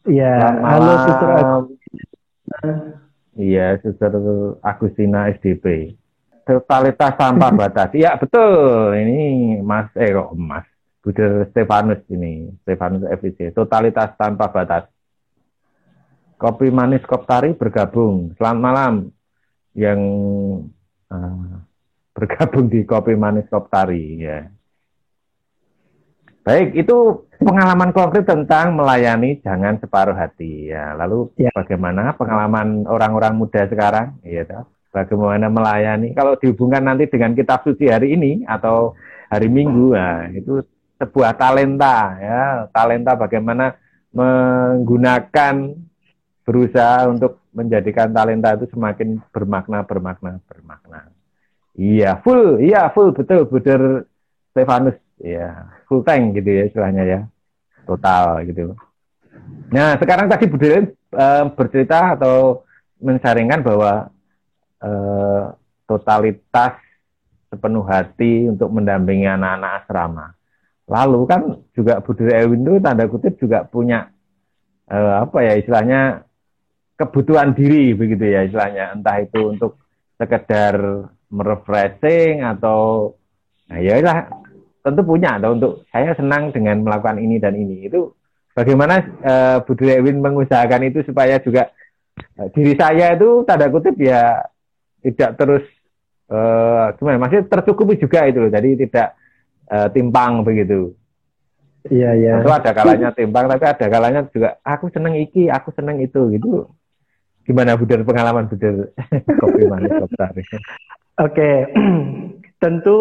Iya, 0.02 0.34
halo. 0.58 0.92
Suster. 1.06 1.30
Iya, 3.38 3.66
Suster 3.78 4.12
Agustina 4.66 5.30
SDP. 5.30 5.94
Totalitas 6.42 7.14
tanpa 7.14 7.54
batas. 7.60 7.94
Iya, 7.94 8.18
betul. 8.18 8.98
Ini 8.98 9.18
Mas 9.62 9.92
eh 9.94 10.10
kok 10.10 10.34
Mas 10.34 10.66
Bude 10.98 11.46
Stefanus 11.54 12.02
ini, 12.10 12.50
Stefanus 12.66 13.06
FIC. 13.06 13.54
Totalitas 13.54 14.18
tanpa 14.18 14.50
batas. 14.50 14.90
Kopi 16.38 16.70
manis 16.70 17.02
Koptari 17.06 17.54
bergabung. 17.54 18.34
Selamat 18.38 18.60
malam 18.62 18.94
yang 19.74 20.00
eh, 21.10 21.58
bergabung 22.14 22.66
di 22.70 22.82
Kopi 22.82 23.14
manis 23.14 23.46
Koptari 23.46 24.22
ya. 24.22 24.57
Baik, 26.48 26.80
itu 26.80 27.28
pengalaman 27.44 27.92
konkret 27.92 28.24
tentang 28.24 28.72
melayani 28.72 29.36
jangan 29.44 29.76
separuh 29.76 30.16
hati 30.16 30.72
ya. 30.72 30.96
Lalu 30.96 31.28
Ya. 31.36 31.52
bagaimana 31.52 32.16
pengalaman 32.16 32.88
orang-orang 32.88 33.36
muda 33.36 33.68
sekarang? 33.68 34.16
Iya 34.24 34.48
toh? 34.48 34.64
Bagaimana 34.88 35.52
melayani? 35.52 36.16
Kalau 36.16 36.40
dihubungkan 36.40 36.88
nanti 36.88 37.04
dengan 37.04 37.36
kitab 37.36 37.68
suci 37.68 37.92
hari 37.92 38.16
ini 38.16 38.48
atau 38.48 38.96
hari 39.28 39.52
Minggu, 39.52 39.92
nah, 39.92 40.24
itu 40.32 40.64
sebuah 40.96 41.36
talenta 41.36 42.16
ya. 42.16 42.64
Talenta 42.72 43.12
bagaimana 43.12 43.76
menggunakan 44.16 45.76
berusaha 46.48 47.12
untuk 47.12 47.44
menjadikan 47.52 48.08
talenta 48.08 48.56
itu 48.56 48.72
semakin 48.72 49.20
bermakna, 49.28 49.84
bermakna, 49.84 50.40
bermakna. 50.48 51.12
Iya, 51.76 52.24
full, 52.24 52.56
iya 52.64 52.88
full, 52.88 53.12
betul, 53.12 53.44
Buder 53.44 54.08
Stefanus, 54.56 54.96
ya 55.18 55.68
full 55.90 56.06
tank 56.06 56.38
gitu 56.38 56.50
ya 56.50 56.62
istilahnya 56.70 57.02
ya, 57.04 57.20
total 57.84 58.42
gitu. 58.46 58.74
Nah 59.72 59.96
sekarang 60.00 60.26
tadi 60.30 60.44
Buder 60.48 60.92
eh, 60.92 61.44
bercerita 61.52 62.16
atau 62.16 62.64
mensaringkan 62.98 63.60
bahwa 63.62 64.10
eh, 64.82 65.44
totalitas 65.88 66.76
sepenuh 67.48 67.84
hati 67.88 68.48
untuk 68.48 68.68
mendampingi 68.68 69.24
anak-anak 69.24 69.72
asrama. 69.84 70.26
Lalu 70.88 71.20
kan 71.28 71.40
juga 71.72 72.00
Buder 72.00 72.32
Ewin 72.44 72.64
itu 72.64 72.80
tanda 72.80 73.04
kutip 73.08 73.36
juga 73.40 73.64
punya 73.64 74.08
eh, 74.88 75.14
apa 75.24 75.38
ya 75.44 75.56
istilahnya 75.56 76.24
kebutuhan 76.98 77.54
diri 77.54 77.94
begitu 77.94 78.24
ya 78.26 78.42
istilahnya 78.44 78.98
entah 78.98 79.22
itu 79.22 79.54
untuk 79.54 79.78
sekedar 80.18 81.06
merefreshing 81.30 82.42
atau 82.42 83.14
nah 83.68 83.78
ya 83.78 84.00
tentu 84.82 85.00
punya 85.02 85.36
atau 85.36 85.54
untuk 85.54 85.72
saya 85.90 86.14
senang 86.14 86.54
dengan 86.54 86.82
melakukan 86.82 87.18
ini 87.18 87.36
dan 87.42 87.54
ini. 87.58 87.86
Itu 87.86 88.14
bagaimana 88.54 88.94
eh, 89.02 89.56
Budi 89.64 89.90
Ewin 89.90 90.22
mengusahakan 90.22 90.88
itu 90.88 91.04
supaya 91.04 91.38
juga 91.42 91.70
eh, 92.18 92.48
diri 92.54 92.74
saya 92.78 93.14
itu 93.14 93.42
tanda 93.44 93.68
kutip 93.68 93.98
ya 93.98 94.42
tidak 95.02 95.30
terus 95.38 95.64
eh 96.28 96.86
gimana 97.00 97.16
masih 97.24 97.48
tercukupi 97.48 97.98
juga 98.00 98.28
itu 98.28 98.38
loh. 98.46 98.50
Jadi 98.52 98.88
tidak 98.88 99.08
eh, 99.68 99.88
timpang 99.92 100.42
begitu. 100.46 100.94
Iya, 101.88 102.10
iya. 102.20 102.32
itu 102.44 102.50
ada 102.52 102.74
kalanya 102.74 103.14
timpang 103.16 103.48
tapi 103.48 103.64
ada 103.64 103.86
kalanya 103.88 104.20
juga 104.28 104.60
aku 104.60 104.92
seneng 104.92 105.14
iki 105.16 105.48
aku 105.48 105.72
seneng 105.72 106.02
itu 106.02 106.28
gitu. 106.34 106.68
Gimana 107.48 107.80
Budar 107.80 108.04
pengalaman 108.04 108.44
Budar 108.44 108.92
kopi 109.40 109.64
manis 109.64 110.04
Oke, 111.18 111.50
tentu 112.62 112.98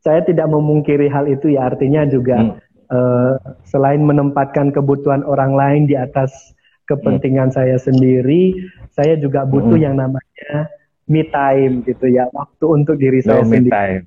saya 0.00 0.24
tidak 0.24 0.48
memungkiri 0.48 1.06
hal 1.06 1.28
itu 1.28 1.52
ya 1.54 1.68
artinya 1.68 2.04
juga 2.04 2.36
Hmm. 2.40 2.56
eh, 2.90 3.34
selain 3.62 4.02
menempatkan 4.02 4.74
kebutuhan 4.74 5.22
orang 5.22 5.54
lain 5.54 5.82
di 5.86 5.94
atas 5.94 6.52
kepentingan 6.90 7.54
saya 7.54 7.78
sendiri, 7.78 8.58
saya 8.90 9.14
juga 9.14 9.46
butuh 9.46 9.78
Hmm. 9.78 9.86
yang 9.86 9.94
namanya 9.94 10.66
me 11.06 11.22
time 11.30 11.86
gitu 11.86 12.10
ya, 12.10 12.26
waktu 12.34 12.64
untuk 12.66 12.98
diri 12.98 13.22
saya 13.22 13.42
no 13.42 13.46
me 13.46 13.62
sendiri. 13.62 13.70
time 13.70 14.02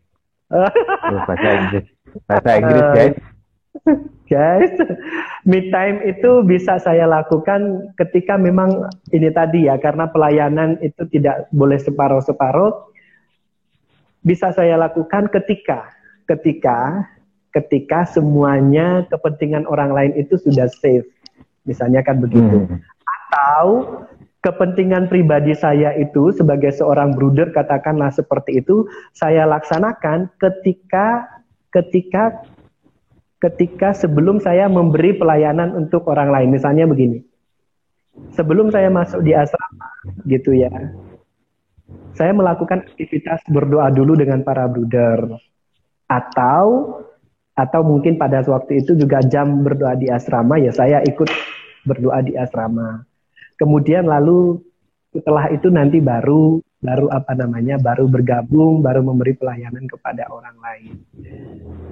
Tuh, 0.51 1.19
bahasa 1.25 1.49
Inggris 1.49 1.85
bahasa 2.27 2.49
Inggris 2.59 2.83
Eh, 2.83 2.91
guys 2.91 3.15
Guys, 4.29 4.69
me 5.43 5.67
time 5.67 5.97
itu 6.05 6.45
bisa 6.45 6.77
saya 6.77 7.09
lakukan 7.09 7.89
ketika 7.97 8.37
memang 8.37 8.85
ini 9.09 9.33
tadi 9.33 9.65
ya, 9.65 9.81
karena 9.81 10.07
pelayanan 10.07 10.77
itu 10.79 11.09
tidak 11.09 11.49
boleh 11.49 11.77
separuh-separuh. 11.77 12.92
Bisa 14.23 14.55
saya 14.55 14.79
lakukan 14.79 15.27
ketika, 15.29 15.91
ketika, 16.25 17.07
ketika 17.51 18.07
semuanya 18.07 19.03
kepentingan 19.11 19.67
orang 19.67 19.91
lain 19.91 20.11
itu 20.15 20.39
sudah 20.39 20.71
safe. 20.71 21.05
Misalnya 21.67 22.03
kan 22.03 22.23
begitu. 22.23 22.67
Hmm. 22.67 22.79
Atau 23.03 23.67
kepentingan 24.43 25.07
pribadi 25.07 25.55
saya 25.55 25.95
itu 25.95 26.35
sebagai 26.35 26.75
seorang 26.75 27.15
bruder 27.15 27.55
katakanlah 27.55 28.11
seperti 28.11 28.59
itu 28.59 28.83
saya 29.15 29.47
laksanakan 29.47 30.27
ketika 30.35 31.31
ketika 31.71 32.43
ketika 33.39 33.91
sebelum 33.91 34.39
saya 34.39 34.71
memberi 34.71 35.15
pelayanan 35.15 35.75
untuk 35.75 36.07
orang 36.07 36.31
lain. 36.31 36.49
Misalnya 36.51 36.87
begini. 36.87 37.23
Sebelum 38.37 38.69
saya 38.69 38.87
masuk 38.93 39.25
di 39.25 39.35
asrama 39.35 39.89
gitu 40.29 40.53
ya. 40.55 40.71
Saya 42.13 42.31
melakukan 42.31 42.85
aktivitas 42.85 43.41
berdoa 43.49 43.89
dulu 43.89 44.13
dengan 44.15 44.45
para 44.45 44.69
bruder. 44.69 45.39
Atau 46.07 46.99
atau 47.53 47.81
mungkin 47.85 48.17
pada 48.17 48.41
waktu 48.41 48.81
itu 48.81 48.97
juga 48.97 49.21
jam 49.21 49.61
berdoa 49.61 49.93
di 49.93 50.09
asrama 50.09 50.57
ya 50.57 50.73
saya 50.73 51.05
ikut 51.05 51.29
berdoa 51.85 52.25
di 52.25 52.33
asrama. 52.33 53.05
Kemudian 53.61 54.09
lalu 54.09 54.57
setelah 55.13 55.53
itu 55.53 55.69
nanti 55.69 56.01
baru 56.01 56.57
baru 56.83 57.07
apa 57.13 57.37
namanya 57.37 57.77
baru 57.79 58.09
bergabung 58.09 58.81
baru 58.81 59.05
memberi 59.05 59.37
pelayanan 59.37 59.85
kepada 59.85 60.25
orang 60.33 60.57
lain. 60.59 60.93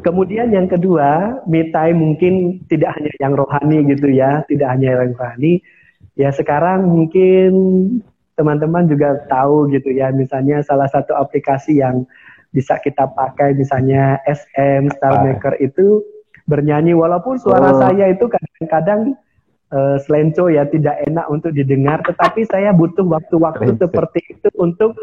Kemudian 0.01 0.49
yang 0.49 0.65
kedua, 0.65 1.39
time 1.45 1.97
mungkin 1.97 2.65
tidak 2.65 2.97
hanya 2.97 3.13
yang 3.21 3.33
rohani 3.37 3.85
gitu 3.85 4.09
ya, 4.09 4.41
tidak 4.49 4.73
hanya 4.73 4.97
yang 4.97 5.13
rohani. 5.13 5.61
Ya 6.17 6.33
sekarang 6.33 6.89
mungkin 6.89 7.51
teman-teman 8.41 8.89
juga 8.89 9.21
tahu 9.29 9.69
gitu 9.69 9.93
ya, 9.93 10.09
misalnya 10.09 10.65
salah 10.65 10.89
satu 10.89 11.13
aplikasi 11.13 11.77
yang 11.77 12.09
bisa 12.49 12.81
kita 12.81 13.05
pakai 13.13 13.53
misalnya 13.53 14.17
SM 14.25 14.89
Star 14.97 15.21
Maker 15.21 15.61
itu 15.61 16.01
bernyanyi 16.49 16.97
walaupun 16.97 17.37
suara 17.37 17.71
Oh. 17.71 17.79
saya 17.79 18.09
itu 18.09 18.25
kadang-kadang 18.25 19.13
eh, 19.71 19.97
selenco 20.03 20.49
ya 20.49 20.65
tidak 20.67 20.99
enak 21.05 21.29
untuk 21.29 21.53
didengar, 21.53 22.01
tetapi 22.03 22.43
saya 22.49 22.73
butuh 22.73 23.05
waktu-waktu 23.07 23.77
seperti 23.77 24.19
itu 24.33 24.49
untuk 24.59 24.97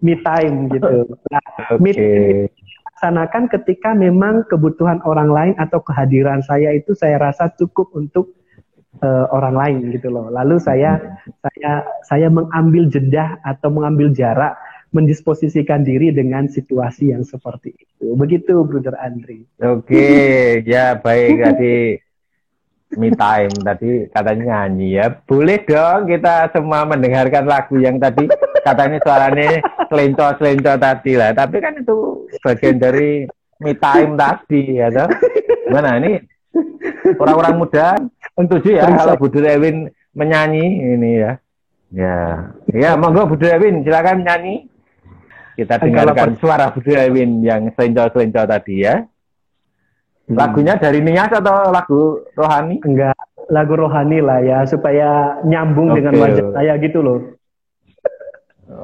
me 0.00 0.16
time 0.24 0.72
gitu. 0.72 1.04
Nah, 1.30 1.44
me 1.78 1.92
Oke. 1.92 2.48
laksanakan 2.90 3.52
ketika 3.54 3.94
memang 3.94 4.48
kebutuhan 4.50 4.98
orang 5.06 5.30
lain 5.30 5.54
atau 5.60 5.78
kehadiran 5.78 6.42
saya 6.42 6.74
itu 6.74 6.96
saya 6.96 7.20
rasa 7.20 7.52
cukup 7.54 7.92
untuk 7.94 8.34
eh, 8.98 9.26
orang 9.30 9.54
lain 9.54 9.82
gitu 9.94 10.10
loh. 10.10 10.26
Lalu 10.34 10.58
saya 10.58 10.98
saya 11.38 11.86
saya 12.02 12.26
mengambil 12.26 12.90
jeda 12.90 13.38
atau 13.46 13.70
mengambil 13.70 14.10
jarak 14.10 14.58
mendisposisikan 14.90 15.86
diri 15.86 16.10
dengan 16.10 16.50
situasi 16.50 17.14
yang 17.14 17.22
seperti 17.22 17.70
itu. 17.78 18.10
Begitu, 18.18 18.66
Brother 18.66 18.98
Andri. 18.98 19.46
Oke, 19.62 20.58
ya 20.66 20.98
baik 20.98 21.38
tadi 21.38 21.76
me 22.98 23.14
time 23.14 23.54
tadi 23.62 24.10
katanya 24.10 24.66
nyanyi 24.66 24.98
ya. 24.98 25.14
Boleh 25.22 25.62
dong 25.62 26.10
kita 26.10 26.50
semua 26.50 26.82
mendengarkan 26.82 27.46
lagu 27.46 27.78
yang 27.78 28.02
tadi 28.02 28.26
katanya 28.66 28.98
suaranya 28.98 29.62
selenco-selenco 29.86 30.74
tadi 30.74 31.12
lah. 31.14 31.30
Tapi 31.30 31.56
kan 31.62 31.78
itu 31.78 32.26
bagian 32.42 32.82
dari 32.82 33.30
me 33.62 33.78
time 33.78 34.18
tadi 34.18 34.82
ya 34.82 34.90
toh. 34.90 35.06
Mana 35.70 36.02
ini 36.02 36.18
orang-orang 37.14 37.54
muda 37.54 37.94
setuju 38.36 38.68
ya 38.78 38.84
kalau 38.86 39.16
Budi 39.18 39.40
Ewin 39.44 39.76
menyanyi 40.14 40.64
ini 40.96 41.10
ya. 41.20 41.32
Ya, 41.90 42.18
ya 42.70 42.94
monggo 42.94 43.26
Budi 43.26 43.50
Ewin 43.50 43.82
silakan 43.82 44.22
nyanyi. 44.22 44.70
Kita 45.58 45.82
dengarkan 45.82 46.38
suara 46.38 46.70
Budi 46.70 46.94
Ewin 46.94 47.42
yang 47.42 47.68
selenco-selenco 47.74 48.46
tadi 48.46 48.86
ya. 48.86 49.02
Lagunya 50.30 50.78
dari 50.78 51.02
Nias 51.02 51.34
atau 51.34 51.74
lagu 51.74 52.22
rohani? 52.38 52.78
Enggak, 52.86 53.18
lagu 53.50 53.74
rohani 53.74 54.22
lah 54.22 54.38
ya 54.38 54.62
supaya 54.62 55.42
nyambung 55.42 55.90
Oke. 55.90 55.98
dengan 55.98 56.14
wajah 56.22 56.46
saya 56.54 56.72
gitu 56.78 57.02
loh. 57.02 57.18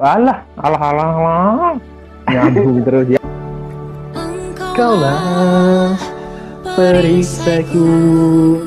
Alah, 0.03 0.43
alah, 0.59 0.81
alah, 0.91 1.09
alah. 1.15 1.75
Nyambung 2.27 2.83
terus 2.83 3.07
ya. 3.15 3.21
Kaulah 4.75 5.95
peristaku. 6.77 7.89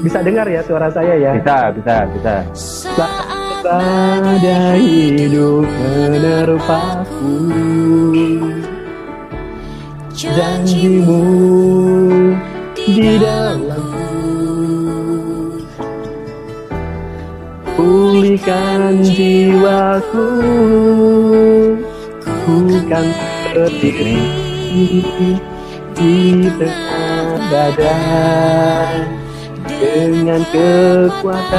Bisa 0.03 0.18
dengar 0.27 0.51
ya 0.51 0.59
suara 0.66 0.90
saya 0.90 1.14
ya? 1.14 1.33
Bisa, 1.38 1.70
bisa, 1.70 1.96
bisa. 2.11 2.35
Pada 3.61 4.73
hidup 4.75 5.68
menerpaku 5.68 7.37
Janjimu 10.16 11.25
di 12.73 13.20
dalamku 13.20 14.09
Pulihkan 17.77 19.05
jiwaku 19.05 20.29
Ku 22.25 22.57
kan 22.88 23.07
berdiri 23.53 24.25
di 26.01 26.49
tengah 26.57 27.19
badan 27.50 29.10
dengan 29.66 30.46
kekuatan 30.54 31.58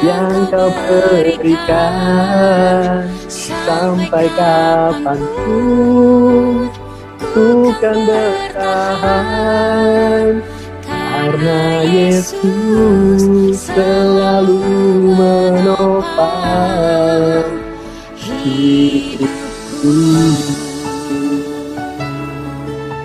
yang 0.00 0.48
kau 0.48 0.72
berikan 0.88 1.84
sampai 3.28 4.32
kapan 4.32 5.20
pun 5.36 6.72
ku 7.36 7.68
kan 7.84 8.00
bertahan 8.08 9.60
karena 11.20 11.84
Yesus 11.84 13.28
selalu 13.68 14.64
menopang 15.20 16.24
hidupku. 18.16 19.92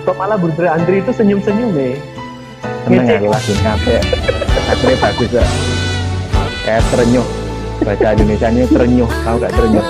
Kok 0.06 0.14
malah 0.14 0.38
Bunda 0.38 0.70
Andri 0.70 1.02
itu 1.02 1.10
senyum-senyum 1.10 1.74
nih? 1.74 1.98
Seneng 2.86 3.10
Ngecek. 3.10 3.18
aku 3.18 3.26
lagunya 3.26 3.70
apik. 3.74 4.02
Akhirnya 4.70 4.96
bagus 5.02 5.30
ya. 5.34 5.44
Kayak 6.62 6.82
terenyuh. 6.94 7.26
Bahasa 7.82 8.14
Indonesia 8.14 8.48
nya 8.54 8.64
terenyuh. 8.70 9.10
Tahu 9.26 9.36
gak 9.42 9.50
terenyuh? 9.58 9.84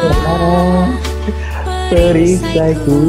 Perisaiku 1.92 3.00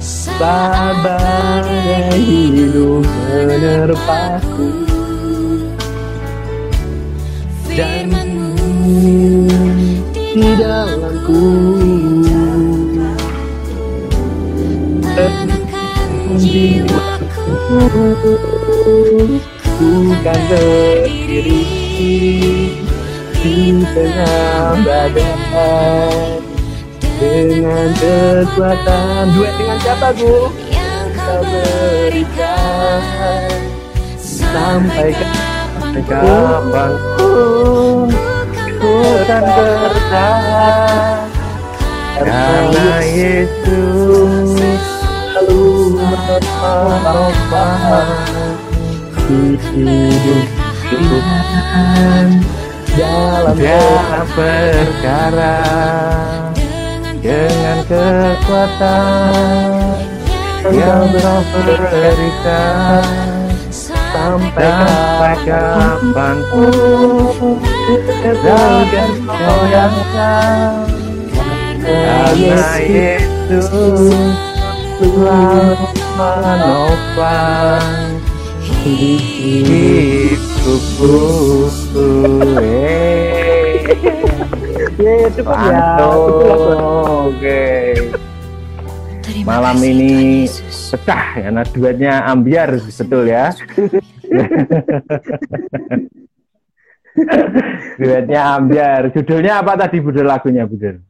Sabar 0.00 1.68
hidup 2.16 3.04
menerpaku 3.04 4.72
Dan 7.68 8.08
di 10.34 10.48
dalamku 10.58 11.44
Jiwaku 16.34 17.54
Bukan 19.74 20.40
berdiri 20.50 21.62
di 23.44 23.84
tengah 23.94 24.80
badan 24.82 26.40
dengan 27.20 27.90
kekuatan 27.98 29.22
duet 29.36 29.52
dengan 29.60 29.78
siapa 29.82 30.08
Bu? 30.16 30.48
Kita 30.70 31.36
berikan 31.46 33.02
sampai 34.18 35.14
ke 35.14 35.26
Kapan 35.94 36.92
pun 37.14 38.10
ku 38.82 38.94
kan 39.30 39.44
bertahan 39.46 41.22
karena 42.18 42.98
Yesus 43.14 44.93
selalu 45.44 45.96
menopang 46.40 48.08
hidup 49.28 50.46
Tuhan 50.84 52.26
dalam 52.94 53.56
dia 53.58 54.22
perkara 54.32 55.60
dengan 57.18 57.78
kekuatan 57.88 59.24
yang 60.72 61.12
kau 61.12 61.42
berikan 61.52 63.04
sampai 63.68 65.34
kapan 65.44 66.36
pun 66.48 67.58
dan 68.64 69.10
goyangkan 69.28 70.88
karena 71.84 72.80
Yesus 72.80 74.53
Ya, 74.94 75.10
ya. 85.74 85.82
Malam 89.42 89.82
ini 89.82 90.46
pecah 90.94 91.42
karena 91.42 91.66
duetnya 91.74 92.22
ambiar 92.30 92.78
betul 92.78 93.26
ya. 93.26 93.50
duetnya 97.98 98.62
ambiar. 98.62 99.10
Judulnya 99.10 99.58
apa 99.58 99.74
tadi 99.74 99.98
Budel 99.98 100.30
lagunya 100.30 100.70
Budel? 100.70 101.02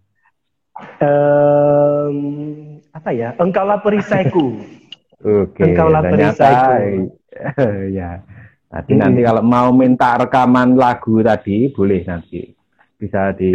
Em, 1.05 2.74
apa 2.95 3.11
ya? 3.11 3.35
Engkaulah 3.35 3.83
perisaiku. 3.83 4.63
Oke. 5.43 5.63
Engkaulah 5.67 6.03
perisaiku. 6.07 7.11
ya. 7.99 8.23
Nanti 8.71 8.93
nanti 8.99 9.21
kalau 9.23 9.43
mau 9.43 9.71
minta 9.71 10.19
rekaman 10.19 10.75
lagu 10.75 11.23
tadi 11.23 11.71
boleh 11.71 12.03
nanti 12.07 12.55
bisa 12.99 13.35
di 13.37 13.53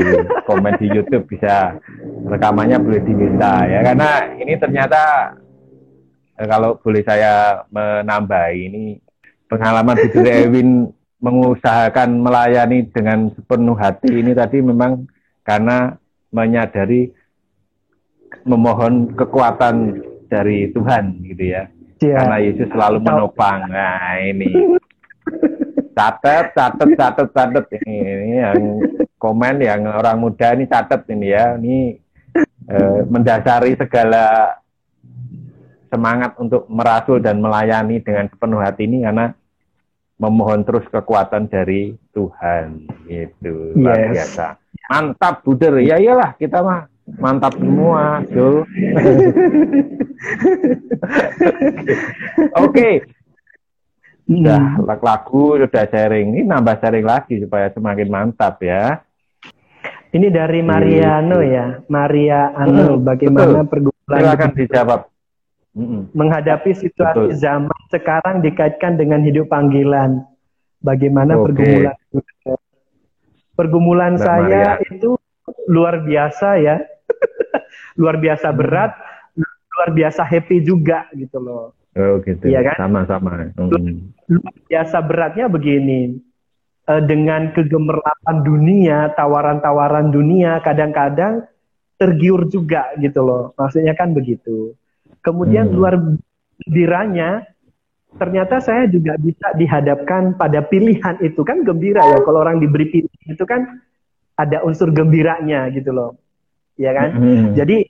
komen 0.47 0.77
di 0.77 0.87
YouTube 0.91 1.25
bisa 1.25 1.75
rekamannya 2.27 2.77
boleh 2.79 3.01
diminta 3.01 3.65
ya 3.65 3.81
karena 3.81 4.29
ini 4.35 4.53
ternyata 4.59 5.33
eh, 6.37 6.47
kalau 6.47 6.77
boleh 6.79 7.01
saya 7.01 7.63
menambah 7.73 8.45
ini 8.53 8.99
pengalaman 9.49 9.97
Budel 10.07 10.27
Ewin 10.27 10.69
mengusahakan 11.25 12.15
melayani 12.23 12.87
dengan 12.95 13.27
sepenuh 13.35 13.75
hati 13.75 14.23
ini 14.23 14.31
tadi 14.31 14.63
memang 14.63 15.03
karena 15.43 15.99
menyadari 16.31 17.11
memohon 18.49 19.13
kekuatan 19.13 20.01
dari 20.25 20.73
Tuhan 20.73 21.21
gitu 21.29 21.45
ya 21.53 21.69
Ya. 21.99 22.15
karena 22.15 22.37
Yesus 22.39 22.71
selalu 22.71 23.03
menopang. 23.03 23.67
Nah, 23.67 24.15
ini. 24.23 24.55
Catat, 25.91 26.55
catat, 26.55 26.89
catat, 26.95 27.27
catat. 27.35 27.65
Ini, 27.75 27.95
ini 28.23 28.37
yang 28.39 28.59
komen 29.19 29.59
yang 29.59 29.83
orang 29.83 30.15
muda 30.15 30.55
ini 30.55 30.63
catat 30.63 31.03
ini 31.11 31.27
ya. 31.27 31.59
Ini 31.59 31.99
eh, 32.71 32.99
mendasari 33.03 33.75
segala 33.75 34.55
semangat 35.91 36.39
untuk 36.39 36.71
merasul 36.71 37.19
dan 37.19 37.43
melayani 37.43 37.99
dengan 37.99 38.31
sepenuh 38.31 38.63
hati 38.63 38.87
ini 38.87 39.03
karena 39.03 39.35
memohon 40.23 40.63
terus 40.63 40.87
kekuatan 40.87 41.51
dari 41.51 41.99
Tuhan. 42.15 42.87
Gitu. 43.11 43.75
Luar 43.75 44.07
Yes. 44.07 44.23
biasa. 44.39 44.55
Mantap, 44.87 45.43
Buder. 45.43 45.83
Ya 45.83 45.99
iyalah, 45.99 46.31
kita 46.39 46.63
mah 46.63 46.87
mantap 47.17 47.57
semua, 47.57 48.21
Jo. 48.29 48.61
Oke, 52.65 52.89
sudah 54.29 54.61
Hmm. 54.77 54.85
lagu 55.01 55.57
sudah 55.57 55.85
sharing 55.89 56.37
ini 56.37 56.45
nambah 56.45 56.77
sharing 56.77 57.01
lagi 57.01 57.41
supaya 57.41 57.73
semakin 57.73 58.07
mantap 58.07 58.61
ya 58.61 59.01
Ini 60.09 60.25
dari 60.29 60.61
Mariano 60.61 61.41
ya, 61.41 61.81
Maria 61.85 62.49
Ano. 62.53 62.97
Hmm, 62.97 63.05
Bagaimana 63.05 63.61
betul. 63.61 63.69
pergumulan 63.69 64.17
silakan 64.17 64.47
hidup 64.47 64.57
dijawab 64.57 65.01
Mm-mm. 65.71 66.01
menghadapi 66.13 66.71
situasi 66.73 67.29
Betul. 67.29 67.37
zaman 67.37 67.79
sekarang 67.89 68.41
dikaitkan 68.41 68.97
dengan 68.97 69.21
hidup 69.21 69.47
panggilan. 69.47 70.25
Bagaimana 70.79 71.37
Oke. 71.37 71.53
pergumulan? 71.53 71.95
Pergumulan 73.53 74.13
Mbak 74.13 74.23
saya 74.23 74.63
Maria. 74.77 74.89
itu 74.89 75.09
luar 75.69 76.01
biasa 76.01 76.57
ya, 76.57 76.75
luar 77.99 78.15
biasa 78.17 78.47
berat, 78.51 78.91
luar 79.75 79.89
biasa 79.95 80.21
happy 80.23 80.63
juga 80.63 81.05
gitu 81.15 81.37
loh. 81.39 81.75
oh 81.97 82.21
gitu 82.21 82.47
Iya 82.47 82.73
kan? 82.73 82.75
sama-sama 82.89 83.49
Mm. 83.57 84.13
luar 84.29 84.55
biasa 84.69 84.97
beratnya 85.01 85.49
begini 85.49 86.21
Eh, 86.89 87.03
dengan 87.05 87.53
kegemerlapan 87.53 88.41
dunia 88.41 89.13
tawaran-tawaran 89.13 90.09
dunia 90.09 90.57
kadang-kadang 90.65 91.45
tergiur 92.01 92.49
juga 92.49 92.89
gitu 92.97 93.21
loh 93.21 93.53
maksudnya 93.53 93.93
kan 93.93 94.09
begitu 94.09 94.73
Kemudian 95.21 95.69
hmm. 95.69 95.75
luar 95.77 95.93
gembiranya 96.65 97.45
ternyata 98.17 98.57
saya 98.57 98.89
juga 98.89 99.21
bisa 99.21 99.53
dihadapkan 99.53 100.33
pada 100.33 100.65
pilihan 100.65 101.21
itu 101.21 101.45
kan 101.45 101.61
gembira 101.61 102.01
ya 102.01 102.25
kalau 102.25 102.41
orang 102.41 102.57
diberi 102.57 102.89
pilihan 102.89 103.37
itu 103.37 103.45
kan 103.45 103.85
ada 104.33 104.65
unsur 104.65 104.89
gembiranya 104.89 105.69
gitu 105.69 105.93
loh 105.93 106.17
ya 106.79 106.95
kan? 106.95 107.09
Hmm. 107.11 107.51
jadi 107.53 107.83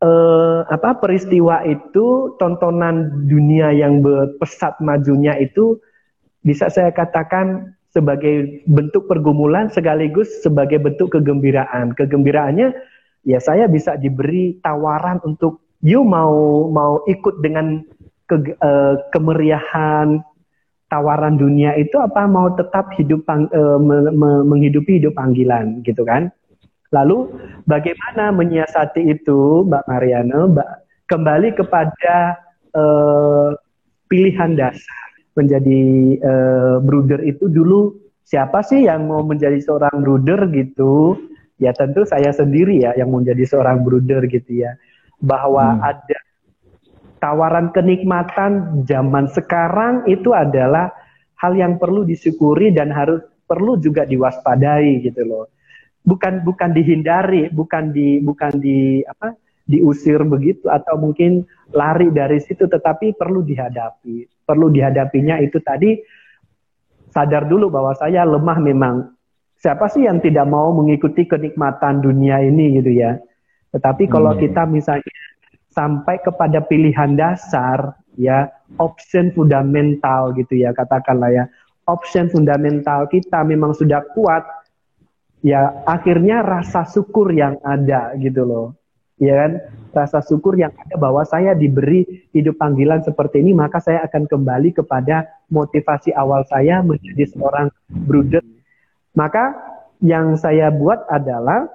eh, 0.00 0.60
apa 0.64 0.96
peristiwa 0.98 1.62
itu 1.68 2.34
tontonan 2.40 3.28
dunia 3.28 3.70
yang 3.76 4.00
pesat 4.40 4.80
majunya 4.80 5.36
itu 5.36 5.76
bisa 6.40 6.72
saya 6.72 6.88
katakan 6.90 7.76
sebagai 7.92 8.64
bentuk 8.64 9.10
pergumulan 9.10 9.68
sekaligus 9.68 10.40
sebagai 10.40 10.80
bentuk 10.80 11.12
kegembiraan. 11.12 11.92
Kegembiraannya 11.92 12.72
ya 13.28 13.38
saya 13.42 13.68
bisa 13.68 14.00
diberi 14.00 14.56
tawaran 14.64 15.20
untuk 15.26 15.60
you 15.84 16.00
mau 16.00 16.64
mau 16.70 17.04
ikut 17.04 17.44
dengan 17.44 17.84
ke, 18.24 18.56
uh, 18.62 18.94
kemeriahan 19.12 20.22
tawaran 20.88 21.36
dunia 21.36 21.76
itu 21.76 21.98
apa? 21.98 22.24
Mau 22.30 22.54
tetap 22.54 22.94
hidup 22.96 23.26
pang, 23.26 23.50
uh, 23.52 23.76
me, 23.76 24.14
me, 24.14 24.30
menghidupi 24.46 25.02
hidup 25.02 25.18
panggilan 25.18 25.82
gitu 25.84 26.06
kan 26.06 26.32
lalu 26.90 27.30
bagaimana 27.66 28.34
menyiasati 28.34 29.06
itu 29.10 29.66
Mbak 29.66 29.84
Mariano 29.86 30.50
Mbak 30.50 30.70
kembali 31.06 31.48
kepada 31.54 32.38
uh, 32.74 33.54
pilihan 34.10 34.58
dasar 34.58 35.02
menjadi 35.38 35.82
uh, 36.22 36.76
brooder 36.82 37.22
itu 37.22 37.46
dulu 37.46 37.94
siapa 38.26 38.62
sih 38.66 38.86
yang 38.86 39.06
mau 39.06 39.22
menjadi 39.22 39.58
seorang 39.62 40.02
brooder 40.02 40.50
gitu 40.50 41.18
ya 41.62 41.70
tentu 41.74 42.02
saya 42.06 42.34
sendiri 42.34 42.82
ya 42.82 42.94
yang 42.98 43.10
menjadi 43.10 43.46
seorang 43.46 43.82
brooder 43.86 44.26
gitu 44.26 44.66
ya 44.66 44.74
bahwa 45.22 45.78
hmm. 45.78 45.82
ada 45.84 46.18
tawaran 47.20 47.68
kenikmatan 47.70 48.82
zaman 48.88 49.28
sekarang 49.30 50.08
itu 50.08 50.32
adalah 50.32 50.90
hal 51.36 51.52
yang 51.52 51.76
perlu 51.76 52.02
disyukuri 52.08 52.72
dan 52.72 52.88
harus 52.90 53.20
perlu 53.44 53.76
juga 53.76 54.08
diwaspadai 54.08 55.04
gitu 55.04 55.22
loh. 55.28 55.46
Bukan 56.00 56.42
bukan 56.42 56.72
dihindari, 56.72 57.52
bukan 57.52 57.92
di 57.92 58.24
bukan 58.24 58.56
di 58.56 59.04
apa? 59.04 59.36
diusir 59.70 60.18
begitu 60.26 60.66
atau 60.66 60.98
mungkin 60.98 61.46
lari 61.70 62.10
dari 62.10 62.42
situ 62.42 62.66
tetapi 62.66 63.14
perlu 63.14 63.46
dihadapi. 63.46 64.42
Perlu 64.42 64.66
dihadapinya 64.74 65.38
itu 65.38 65.62
tadi 65.62 65.94
sadar 67.14 67.46
dulu 67.46 67.70
bahwa 67.70 67.94
saya 67.94 68.26
lemah 68.26 68.58
memang. 68.58 68.96
Siapa 69.60 69.86
sih 69.92 70.08
yang 70.08 70.18
tidak 70.24 70.48
mau 70.48 70.72
mengikuti 70.74 71.28
kenikmatan 71.28 72.02
dunia 72.02 72.42
ini 72.42 72.80
gitu 72.80 72.90
ya? 72.96 73.20
Tetapi 73.70 74.08
kalau 74.10 74.34
hmm. 74.34 74.40
kita 74.40 74.64
misalnya 74.66 75.18
sampai 75.70 76.18
kepada 76.24 76.64
pilihan 76.64 77.14
dasar 77.14 77.94
ya, 78.16 78.48
option 78.80 79.30
fundamental 79.36 80.34
gitu 80.34 80.58
ya 80.58 80.74
katakanlah 80.74 81.30
ya. 81.30 81.44
Option 81.86 82.32
fundamental 82.32 83.06
kita 83.12 83.44
memang 83.44 83.76
sudah 83.76 84.00
kuat 84.16 84.42
ya 85.40 85.84
akhirnya 85.88 86.44
rasa 86.44 86.84
syukur 86.88 87.32
yang 87.32 87.60
ada 87.64 88.16
gitu 88.16 88.44
loh. 88.44 88.66
Ya 89.20 89.36
kan? 89.36 89.52
Rasa 89.90 90.24
syukur 90.24 90.56
yang 90.56 90.72
ada 90.72 90.96
bahwa 90.96 91.26
saya 91.28 91.52
diberi 91.52 92.30
hidup 92.32 92.56
panggilan 92.56 93.04
seperti 93.04 93.42
ini 93.42 93.52
maka 93.52 93.82
saya 93.82 94.06
akan 94.08 94.24
kembali 94.24 94.72
kepada 94.72 95.28
motivasi 95.52 96.14
awal 96.16 96.46
saya 96.48 96.80
menjadi 96.80 97.28
seorang 97.28 97.68
bruder. 97.90 98.40
Maka 99.12 99.58
yang 100.00 100.38
saya 100.40 100.72
buat 100.72 101.04
adalah 101.10 101.68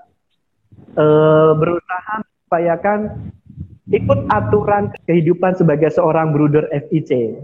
uh, 0.97 1.54
berusaha 1.54 2.25
supaya 2.45 2.73
ikut 3.93 4.19
aturan 4.34 4.89
kehidupan 5.06 5.54
sebagai 5.54 5.93
seorang 5.93 6.34
bruder 6.34 6.65
FIC. 6.73 7.38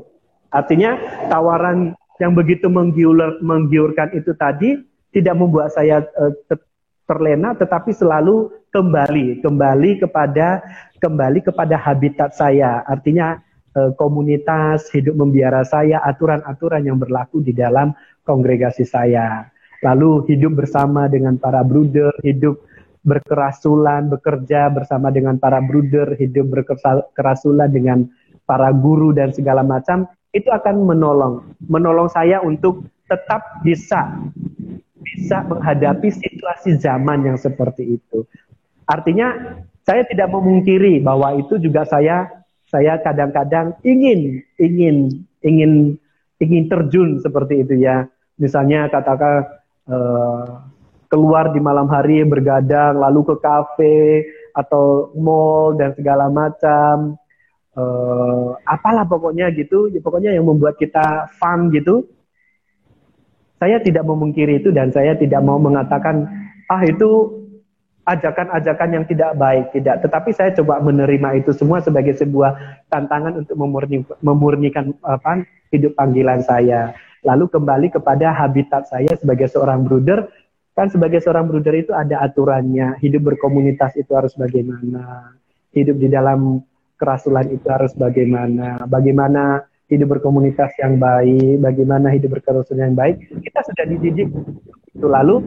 Artinya 0.50 0.98
tawaran 1.30 1.94
yang 2.18 2.34
begitu 2.34 2.70
menggiur, 2.70 3.42
menggiurkan 3.42 4.14
itu 4.18 4.34
tadi 4.38 4.78
tidak 5.12 5.36
membuat 5.38 5.72
saya 5.76 6.04
uh, 6.18 6.34
terlena 7.08 7.52
tetapi 7.56 7.92
selalu 7.92 8.52
kembali 8.72 9.44
kembali 9.44 9.92
kepada 10.00 10.64
kembali 11.04 11.40
kepada 11.44 11.76
habitat 11.76 12.32
saya. 12.32 12.84
Artinya 12.88 13.36
uh, 13.76 13.92
komunitas 14.00 14.88
hidup 14.96 15.20
membiara 15.20 15.68
saya, 15.68 16.00
aturan-aturan 16.08 16.88
yang 16.88 16.98
berlaku 16.98 17.44
di 17.44 17.52
dalam 17.52 17.92
kongregasi 18.24 18.88
saya. 18.88 19.52
Lalu 19.82 20.30
hidup 20.30 20.62
bersama 20.62 21.10
dengan 21.10 21.42
para 21.42 21.66
bruder, 21.66 22.14
hidup 22.22 22.62
berkerasulan, 23.02 24.14
bekerja 24.14 24.70
bersama 24.70 25.10
dengan 25.10 25.42
para 25.42 25.58
bruder, 25.58 26.14
hidup 26.22 26.54
berkerasulan 26.54 27.66
dengan 27.74 28.06
para 28.46 28.70
guru 28.70 29.10
dan 29.10 29.34
segala 29.34 29.66
macam, 29.66 30.06
itu 30.38 30.48
akan 30.54 30.86
menolong, 30.86 31.58
menolong 31.66 32.08
saya 32.14 32.40
untuk 32.46 32.86
tetap 33.10 33.42
bisa 33.66 34.22
bisa 35.22 35.46
menghadapi 35.46 36.10
situasi 36.10 36.82
zaman 36.82 37.22
yang 37.30 37.38
seperti 37.38 38.02
itu. 38.02 38.26
Artinya 38.90 39.62
saya 39.86 40.02
tidak 40.10 40.34
memungkiri 40.34 40.98
bahwa 41.06 41.38
itu 41.38 41.62
juga 41.62 41.86
saya 41.86 42.26
saya 42.66 42.98
kadang-kadang 43.06 43.78
ingin 43.86 44.42
ingin 44.58 45.22
ingin 45.46 46.02
ingin 46.42 46.64
terjun 46.66 47.22
seperti 47.22 47.62
itu 47.62 47.86
ya. 47.86 48.10
Misalnya 48.42 48.90
katakan 48.90 49.46
uh, 49.86 50.66
keluar 51.06 51.54
di 51.54 51.62
malam 51.62 51.86
hari 51.86 52.26
bergadang 52.26 52.98
lalu 52.98 53.22
ke 53.30 53.36
kafe 53.38 54.00
atau 54.58 55.14
mall 55.14 55.78
dan 55.78 55.94
segala 55.94 56.34
macam 56.34 57.14
uh, 57.78 58.58
apalah 58.66 59.06
pokoknya 59.06 59.54
gitu 59.54 59.92
ya 59.94 60.02
pokoknya 60.02 60.34
yang 60.34 60.48
membuat 60.50 60.80
kita 60.82 61.30
fun 61.38 61.70
gitu 61.70 62.10
saya 63.62 63.78
tidak 63.78 64.10
memungkiri 64.10 64.58
itu 64.58 64.74
dan 64.74 64.90
saya 64.90 65.14
tidak 65.14 65.46
mau 65.46 65.62
mengatakan 65.62 66.26
ah 66.66 66.82
itu 66.82 67.30
ajakan-ajakan 68.10 68.90
yang 68.90 69.06
tidak 69.06 69.38
baik. 69.38 69.70
Tidak 69.70 70.02
tetapi 70.02 70.34
saya 70.34 70.50
coba 70.58 70.82
menerima 70.82 71.46
itu 71.46 71.54
semua 71.54 71.78
sebagai 71.78 72.18
sebuah 72.18 72.58
tantangan 72.90 73.38
untuk 73.38 73.54
memurni, 73.62 74.02
memurnikan 74.26 74.98
apa 75.06 75.46
hidup 75.70 75.94
panggilan 75.94 76.42
saya. 76.42 76.98
Lalu 77.22 77.54
kembali 77.54 77.88
kepada 77.94 78.34
habitat 78.34 78.90
saya 78.90 79.14
sebagai 79.14 79.46
seorang 79.46 79.86
bruder. 79.86 80.26
Kan 80.74 80.90
sebagai 80.90 81.22
seorang 81.22 81.46
bruder 81.52 81.76
itu 81.78 81.92
ada 81.94 82.24
aturannya 82.26 82.98
hidup 82.98 83.30
berkomunitas 83.30 83.94
itu 83.94 84.10
harus 84.18 84.34
bagaimana? 84.34 85.36
Hidup 85.76 86.02
di 86.02 86.10
dalam 86.10 86.64
kerasulan 86.98 87.46
itu 87.54 87.68
harus 87.70 87.94
bagaimana? 87.94 88.82
Bagaimana 88.90 89.62
hidup 89.92 90.18
berkomunitas 90.18 90.72
yang 90.80 90.96
baik 90.96 91.60
bagaimana 91.60 92.08
hidup 92.16 92.40
berkerasulan 92.40 92.92
yang 92.92 92.98
baik 92.98 93.20
kita 93.44 93.60
sudah 93.68 93.86
dididik 93.92 94.32
itu 94.96 95.08
lalu 95.08 95.44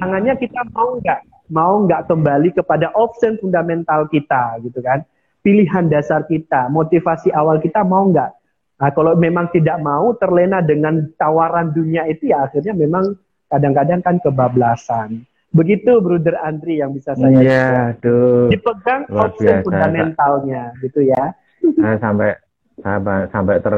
tangannya 0.00 0.34
kita 0.40 0.64
mau 0.72 0.96
nggak 0.96 1.20
mau 1.52 1.74
nggak 1.84 2.08
kembali 2.08 2.48
kepada 2.56 2.88
option 2.96 3.36
fundamental 3.36 4.08
kita 4.08 4.58
gitu 4.64 4.80
kan 4.80 5.04
pilihan 5.44 5.92
dasar 5.92 6.24
kita 6.24 6.72
motivasi 6.72 7.28
awal 7.36 7.60
kita 7.60 7.84
mau 7.84 8.08
nggak 8.08 8.32
nah 8.80 8.90
kalau 8.96 9.12
memang 9.12 9.52
tidak 9.52 9.76
mau 9.84 10.16
terlena 10.16 10.64
dengan 10.64 11.04
tawaran 11.20 11.70
dunia 11.76 12.08
itu 12.08 12.32
ya 12.32 12.48
akhirnya 12.48 12.72
memang 12.72 13.12
kadang-kadang 13.50 14.00
kan 14.00 14.16
kebablasan. 14.22 15.26
Begitu 15.50 15.98
Bruder 15.98 16.38
Andri 16.46 16.78
yang 16.78 16.94
bisa 16.94 17.18
saya 17.18 17.34
Iya, 17.34 17.98
tuh. 17.98 18.46
Dipegang 18.46 19.10
opsi 19.10 19.50
fundamentalnya 19.66 20.70
gitu 20.78 21.02
ya. 21.02 21.34
Saya 21.74 21.98
sampai 21.98 22.38
sampai 22.80 23.28
sampai 23.30 23.56
ter 23.60 23.76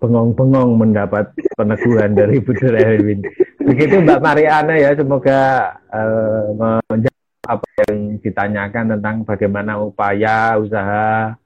bengong-bengong 0.00 0.80
mendapat 0.80 1.28
peneguhan 1.54 2.16
dari 2.16 2.40
Bruder 2.40 2.72
Erwin. 2.72 3.20
Begitu 3.60 4.00
Mbak 4.00 4.24
Mariana 4.24 4.74
ya, 4.80 4.96
semoga 4.96 5.40
uh, 5.92 6.80
menjawab 6.88 7.44
apa 7.44 7.68
yang 7.86 8.16
ditanyakan 8.24 8.96
tentang 8.96 9.16
bagaimana 9.28 9.76
upaya 9.76 10.56
usaha 10.56 11.36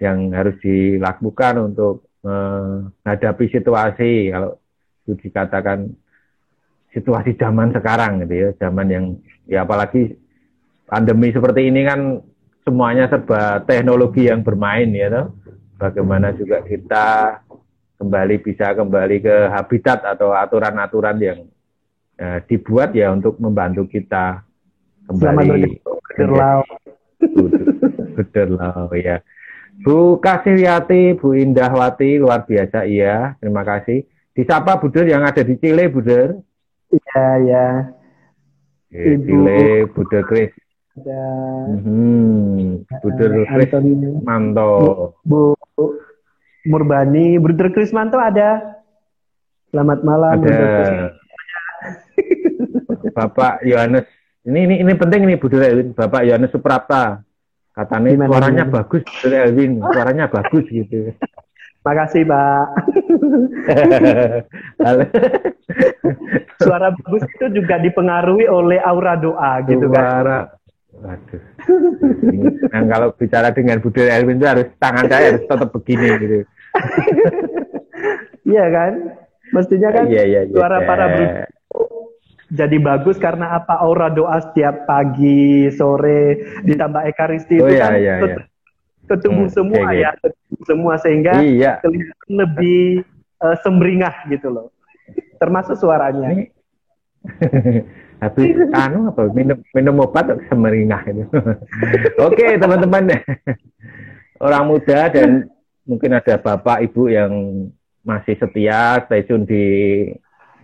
yang 0.00 0.32
harus 0.32 0.56
dilakukan 0.64 1.68
untuk 1.68 2.08
menghadapi 2.24 3.46
situasi 3.52 4.32
kalau 4.34 4.58
itu 5.04 5.28
dikatakan 5.28 5.92
situasi 6.96 7.36
zaman 7.36 7.76
sekarang 7.76 8.24
gitu 8.24 8.34
ya, 8.34 8.48
zaman 8.56 8.86
yang 8.88 9.04
ya 9.44 9.68
apalagi 9.68 10.16
pandemi 10.88 11.28
seperti 11.28 11.68
ini 11.68 11.84
kan 11.84 12.24
semuanya 12.64 13.08
serba 13.08 13.64
teknologi 13.64 14.28
yang 14.28 14.40
bermain 14.40 14.88
ya 14.92 15.08
toh. 15.12 15.26
Bagaimana 15.78 16.34
juga 16.34 16.58
kita 16.66 17.06
kembali 18.02 18.42
bisa 18.42 18.74
kembali 18.74 19.22
ke 19.22 19.36
habitat 19.54 20.02
atau 20.02 20.34
aturan-aturan 20.34 21.16
yang 21.22 21.46
ya, 22.18 22.42
dibuat 22.50 22.90
ya 22.94 23.14
untuk 23.14 23.38
membantu 23.38 23.86
kita 23.86 24.42
kembali 25.06 25.78
Bederlau 28.18 28.90
ya. 28.98 29.22
Bu 29.78 30.18
Kasiryati, 30.18 31.14
Bu 31.14 31.38
Indahwati, 31.38 32.18
luar 32.18 32.42
biasa 32.42 32.82
iya, 32.82 33.38
terima 33.38 33.62
kasih. 33.62 34.02
Disapa 34.34 34.78
Buder 34.82 35.06
yang 35.06 35.22
ada 35.22 35.42
di 35.46 35.54
Chile, 35.58 35.86
Buder. 35.86 36.34
Iya, 36.90 37.26
ya. 37.46 37.66
Ibu 38.90 39.46
Budha 39.94 40.26
Kris. 40.26 40.50
Ada 40.98 41.22
Hmm, 41.78 42.82
Buder 43.00 43.30
eh, 43.46 43.46
Anthony 43.46 43.92
Manto. 44.26 44.72
Bu 45.22 45.54
Murbani, 46.68 47.38
Bruder 47.40 47.70
Krismanto 47.72 48.18
ada. 48.20 48.76
Selamat 49.70 50.02
malam, 50.04 50.42
Bruder. 50.42 50.58
Ada 50.58 51.06
Bapak 53.16 53.62
Yohanes. 53.64 54.04
Ini 54.44 54.58
ini 54.66 54.74
ini 54.82 54.92
penting 54.98 55.24
ini 55.24 55.38
Buder 55.38 55.62
Elwin. 55.64 55.94
Bapak 55.94 56.26
Yohanes 56.26 56.50
Suprapta. 56.52 57.22
Katanya 57.72 58.10
Gimana, 58.10 58.28
suaranya 58.28 58.64
gimana? 58.66 58.76
bagus 58.82 59.02
Buder 59.06 59.40
Elwin. 59.48 59.72
Suaranya 59.80 60.24
bagus 60.26 60.64
gitu. 60.66 60.98
Makasih, 61.86 62.26
Pak. 62.28 62.64
Suara 66.60 66.92
bagus 66.92 67.22
itu 67.32 67.46
juga 67.62 67.80
dipengaruhi 67.80 68.44
oleh 68.44 68.76
aura 68.82 69.16
doa 69.16 69.62
gitu 69.64 69.88
kan. 69.88 70.52
Waduh. 70.98 71.42
Nah, 72.72 72.82
kalau 72.84 73.08
bicara 73.16 73.48
dengan 73.50 73.80
Buder 73.80 74.06
Elwin 74.12 74.36
itu 74.38 74.46
harus 74.46 74.66
tangan 74.76 75.06
saya 75.08 75.34
harus 75.34 75.44
tetap 75.46 75.68
begini 75.72 76.08
gitu. 76.20 76.36
Iya 78.48 78.64
kan? 78.72 78.92
Mestinya 79.52 79.88
kan 79.92 80.04
Iya, 80.08 80.22
iya, 80.24 80.40
iya. 80.48 80.54
suara 80.56 80.80
para 80.84 81.04
bruder 81.12 81.48
jadi 82.48 82.80
bagus 82.80 83.20
karena 83.20 83.60
apa? 83.60 83.76
Aura 83.84 84.08
doa 84.08 84.40
setiap 84.40 84.88
pagi, 84.88 85.68
sore, 85.68 86.40
ditambah 86.64 87.04
ekaristi 87.04 87.60
Oh, 87.60 87.68
itu 87.68 87.76
iya, 87.76 87.84
kan 87.84 87.92
iya, 88.00 88.14
iya. 88.24 88.36
ketemu 89.04 89.44
Hmm, 89.44 89.52
semua 89.52 89.84
oke. 89.84 89.96
ya, 90.00 90.10
ketemu 90.16 90.60
semua 90.64 90.94
sehingga 90.96 91.32
Iya. 91.44 91.72
kelihatan 91.84 92.30
lebih 92.32 92.80
eh, 93.38 93.56
semringah 93.60 94.14
gitu 94.32 94.48
loh. 94.48 94.72
Termasuk 95.36 95.76
suaranya. 95.76 96.32
Habis 98.18 98.58
anu 98.74 99.14
apa 99.14 99.30
minum 99.30 99.58
minum 99.70 100.02
obat 100.02 100.26
semeringah 100.50 101.02
itu. 101.06 101.24
Oke 102.26 102.58
teman-teman 102.58 103.14
orang 104.42 104.64
muda 104.66 105.06
dan 105.10 105.46
mungkin 105.86 106.18
ada 106.18 106.34
bapak 106.38 106.82
ibu 106.90 107.06
yang 107.06 107.32
masih 108.02 108.34
setia 108.38 109.06
stay 109.06 109.22
tune 109.22 109.46
di 109.46 109.66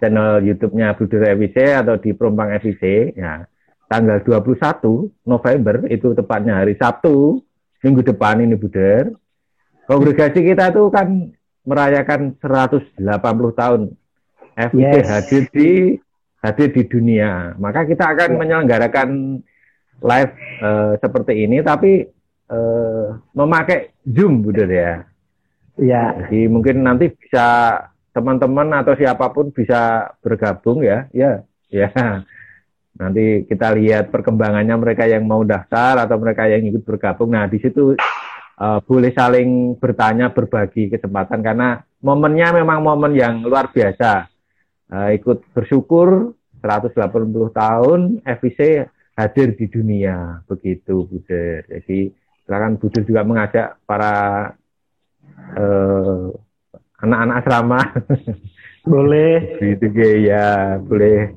channel 0.03 0.43
YouTube-nya 0.43 0.99
Budur 0.99 1.23
FIC 1.23 1.57
atau 1.85 1.95
di 1.97 2.11
Perumpang 2.13 2.53
FIC 2.59 3.15
ya 3.15 3.47
tanggal 3.87 4.21
21 4.27 5.25
November 5.29 5.87
itu 5.93 6.11
tepatnya 6.17 6.59
hari 6.59 6.75
Sabtu 6.75 7.39
minggu 7.85 8.03
depan 8.03 8.43
ini 8.43 8.57
Buder 8.59 9.13
kongregasi 9.87 10.41
kita 10.43 10.73
tuh 10.73 10.89
kan 10.89 11.31
merayakan 11.65 12.35
180 12.41 12.99
tahun 13.55 13.81
FIC 14.55 14.81
Yes. 14.81 15.07
hadir 15.11 15.43
di 15.51 15.71
hadir 16.45 16.69
di 16.77 16.85
dunia. 16.85 17.57
Maka 17.57 17.89
kita 17.89 18.13
akan 18.13 18.37
Ya. 18.37 18.39
menyelenggarakan 18.39 19.09
live 20.05 20.35
eh, 20.61 20.93
seperti 21.01 21.33
ini, 21.49 21.65
tapi 21.65 22.05
eh, 22.53 23.07
memakai 23.33 23.97
Zoom, 24.05 24.45
Buder 24.45 24.69
ya. 24.69 24.93
Ya, 25.75 26.15
Jadi 26.15 26.47
mungkin 26.47 26.85
nanti 26.87 27.11
bisa 27.11 27.75
teman-teman 28.15 28.71
atau 28.79 28.95
siapa 28.95 29.27
pun 29.35 29.51
bisa 29.51 30.13
bergabung 30.23 30.85
ya, 30.85 31.09
ya, 31.11 31.43
ya. 31.67 31.91
Nanti 32.95 33.43
kita 33.51 33.75
lihat 33.75 34.15
perkembangannya 34.15 34.71
mereka 34.79 35.03
yang 35.11 35.27
mau 35.27 35.43
daftar 35.43 36.07
atau 36.07 36.15
mereka 36.23 36.47
yang 36.47 36.63
ikut 36.63 36.87
bergabung. 36.87 37.35
Nah 37.35 37.49
di 37.51 37.59
situ 37.59 37.97
eh, 38.61 38.79
boleh 38.87 39.11
saling 39.11 39.81
bertanya, 39.81 40.31
berbagi 40.31 40.93
kesempatan 40.93 41.43
karena 41.43 41.81
momennya 42.05 42.55
memang 42.61 42.85
momen 42.85 43.17
yang 43.17 43.43
luar 43.43 43.73
biasa. 43.73 44.29
Eh, 44.93 45.11
ikut 45.17 45.41
bersyukur 45.57 46.37
180 46.61 46.93
tahun 47.51 48.01
FIC 48.21 48.61
hadir 49.17 49.49
di 49.57 49.67
dunia 49.69 50.45
begitu 50.45 51.09
Buder. 51.09 51.65
Jadi 51.69 52.13
silakan 52.45 52.77
Buder 52.77 53.03
juga 53.05 53.23
mengajak 53.25 53.81
para 53.89 54.53
eh, 55.57 56.27
anak-anak 57.01 57.37
asrama 57.41 57.81
boleh. 58.93 59.57
gitu 59.61 59.87
ya 60.21 60.77
boleh 60.81 61.33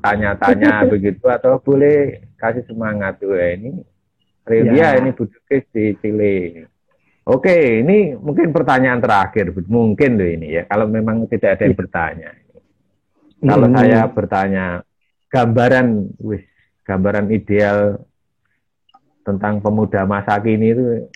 tanya-tanya 0.00 0.84
begitu 0.92 1.24
atau 1.28 1.60
boleh 1.60 2.24
kasih 2.36 2.64
semangat 2.68 3.20
tuh 3.20 3.36
ya, 3.36 3.56
ini 3.56 3.80
Relia 4.46 4.72
Ya. 4.78 4.88
ini 5.02 5.10
Budukis 5.10 5.66
di 5.74 5.98
Chile. 5.98 6.68
Oke, 7.26 7.82
ini 7.82 8.14
mungkin 8.14 8.54
pertanyaan 8.54 9.02
terakhir, 9.02 9.50
mungkin 9.66 10.14
loh 10.14 10.30
ini 10.30 10.62
ya. 10.62 10.62
Kalau 10.70 10.86
memang 10.86 11.26
tidak 11.26 11.58
ada 11.58 11.66
yang 11.66 11.74
bertanya, 11.74 12.30
kalau 13.42 13.66
Hmm. 13.66 13.74
saya 13.74 14.00
bertanya 14.06 14.64
gambaran, 15.26 15.86
wis, 16.22 16.46
gambaran 16.86 17.26
ideal 17.34 17.98
tentang 19.26 19.58
pemuda 19.58 20.06
masa 20.06 20.38
kini 20.38 20.70
itu 20.70 21.10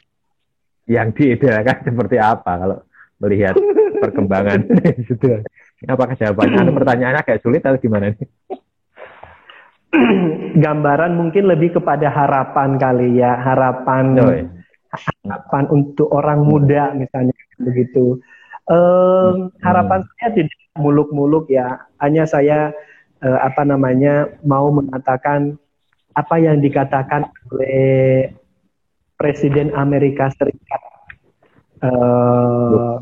yang 0.91 1.15
diidealkan 1.15 1.79
seperti 1.87 2.19
apa 2.19 2.53
kalau 2.59 2.79
melihat 3.23 3.55
perkembangan. 4.03 4.67
Apakah 5.95 6.19
jawabannya? 6.19 6.59
Ada 6.59 6.73
pertanyaannya 6.75 7.23
kayak 7.23 7.43
sulit 7.47 7.63
atau 7.63 7.79
gimana 7.79 8.11
nih? 8.11 8.29
gambaran 10.67 11.15
mungkin 11.15 11.47
lebih 11.47 11.79
kepada 11.79 12.11
harapan 12.11 12.83
kali 12.83 13.23
ya, 13.23 13.39
harapan 13.39 14.05
Oh, 14.19 14.35
iya. 14.35 14.60
Harapan 14.91 15.65
untuk 15.71 16.11
orang 16.11 16.43
muda 16.43 16.95
misalnya 16.95 17.35
begitu. 17.63 18.19
Em, 18.71 19.51
harapan 19.63 20.03
saya 20.19 20.31
tidak 20.35 20.59
muluk-muluk 20.79 21.51
ya, 21.51 21.83
hanya 21.99 22.27
saya 22.27 22.71
eh, 23.23 23.39
apa 23.43 23.67
namanya 23.67 24.31
mau 24.47 24.71
mengatakan 24.71 25.59
apa 26.15 26.35
yang 26.39 26.59
dikatakan 26.59 27.31
oleh 27.51 28.31
Presiden 29.21 29.69
Amerika 29.77 30.33
Serikat. 30.33 30.81
Eh, 31.85 32.95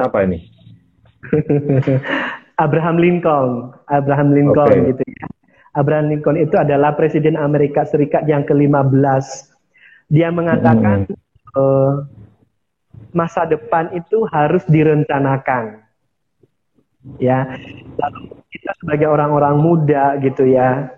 Apa 0.00 0.24
ini? 0.24 0.48
Abraham 2.64 2.96
Lincoln, 2.96 3.76
Abraham 3.92 4.32
Lincoln 4.32 4.72
Oke. 4.72 4.88
gitu 4.96 5.02
ya. 5.04 5.26
Abraham 5.72 6.12
Lincoln 6.12 6.36
itu 6.36 6.56
adalah 6.56 6.96
Presiden 6.96 7.36
Amerika 7.36 7.84
Serikat 7.84 8.28
yang 8.28 8.44
ke-15. 8.44 9.51
Dia 10.12 10.28
mengatakan 10.28 11.08
eh, 11.56 11.94
masa 13.10 13.48
depan 13.48 13.92
itu 13.92 14.28
harus 14.28 14.60
direncanakan. 14.68 15.80
Ya, 17.16 17.58
lalu 17.96 18.20
kita 18.48 18.76
sebagai 18.78 19.08
orang-orang 19.08 19.56
muda 19.58 20.14
gitu 20.20 20.46
ya, 20.46 20.92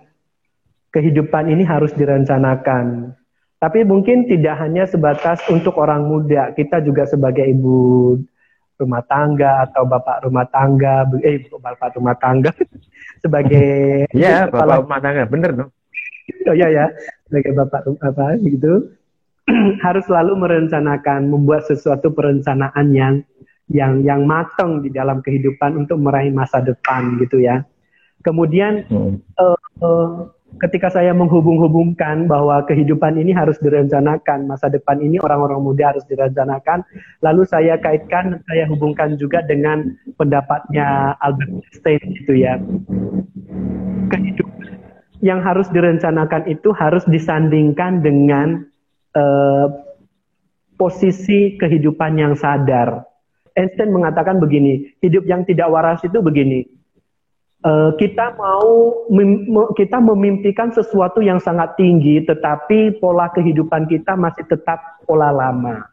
kehidupan 0.90 1.48
ini 1.48 1.64
harus 1.64 1.94
direncanakan. 1.94 3.14
Tapi 3.56 3.80
mungkin 3.82 4.28
tidak 4.28 4.60
hanya 4.60 4.84
sebatas 4.84 5.40
untuk 5.48 5.80
orang 5.80 6.04
muda, 6.04 6.52
kita 6.52 6.84
juga 6.84 7.08
sebagai 7.08 7.48
ibu 7.48 8.18
rumah 8.76 9.00
tangga 9.06 9.64
atau 9.64 9.86
bapak 9.86 10.26
rumah 10.26 10.44
tangga, 10.44 11.06
eh 11.24 11.48
bapak 11.48 11.96
rumah 11.96 12.18
tangga 12.18 12.52
sebagai 13.24 14.04
Iya, 14.12 14.50
kepala- 14.50 14.76
Bapak 14.76 14.84
rumah 14.84 15.00
tangga, 15.00 15.22
bener 15.24 15.50
dong. 15.54 15.70
oh 16.44 16.56
ya 16.56 16.68
ya 16.68 16.88
sebagai 17.24 17.52
bapak 17.56 17.80
apa 18.00 18.36
gitu 18.40 18.92
harus 19.84 20.04
selalu 20.08 20.38
merencanakan 20.40 21.28
membuat 21.28 21.68
sesuatu 21.68 22.12
perencanaan 22.12 22.92
yang 22.92 23.14
yang 23.72 24.04
yang 24.04 24.28
matang 24.28 24.84
di 24.84 24.92
dalam 24.92 25.24
kehidupan 25.24 25.76
untuk 25.80 25.96
meraih 26.00 26.32
masa 26.32 26.60
depan 26.60 27.16
gitu 27.20 27.40
ya 27.40 27.64
kemudian 28.24 28.84
Hmm. 28.88 29.20
eh, 29.40 30.16
ketika 30.62 30.90
saya 30.90 31.10
menghubung-hubungkan 31.16 32.30
bahwa 32.30 32.62
kehidupan 32.66 33.18
ini 33.18 33.34
harus 33.34 33.58
direncanakan, 33.58 34.46
masa 34.46 34.70
depan 34.70 35.02
ini 35.02 35.18
orang-orang 35.22 35.60
muda 35.62 35.94
harus 35.94 36.04
direncanakan, 36.06 36.86
lalu 37.24 37.42
saya 37.48 37.78
kaitkan, 37.80 38.42
saya 38.46 38.68
hubungkan 38.70 39.18
juga 39.18 39.42
dengan 39.42 39.94
pendapatnya 40.14 41.18
Albert 41.18 41.50
Einstein 41.50 42.02
gitu 42.22 42.32
ya. 42.38 42.60
Kehidupan 44.10 44.78
yang 45.24 45.40
harus 45.40 45.66
direncanakan 45.72 46.44
itu 46.46 46.70
harus 46.76 47.02
disandingkan 47.08 48.04
dengan 48.04 48.68
eh, 49.14 49.66
posisi 50.74 51.56
kehidupan 51.56 52.18
yang 52.18 52.34
sadar. 52.34 53.06
Einstein 53.54 53.94
mengatakan 53.94 54.42
begini, 54.42 54.98
hidup 54.98 55.24
yang 55.30 55.46
tidak 55.46 55.70
waras 55.70 56.02
itu 56.02 56.18
begini, 56.18 56.66
Eh, 57.64 57.90
kita 57.96 58.36
mau 58.36 58.92
mem- 59.08 59.48
me- 59.48 59.72
kita 59.72 59.96
memimpikan 59.96 60.68
sesuatu 60.68 61.24
yang 61.24 61.40
sangat 61.40 61.80
tinggi, 61.80 62.20
tetapi 62.20 63.00
pola 63.00 63.32
kehidupan 63.32 63.88
kita 63.88 64.12
masih 64.20 64.44
tetap 64.44 65.00
pola 65.08 65.32
lama. 65.32 65.88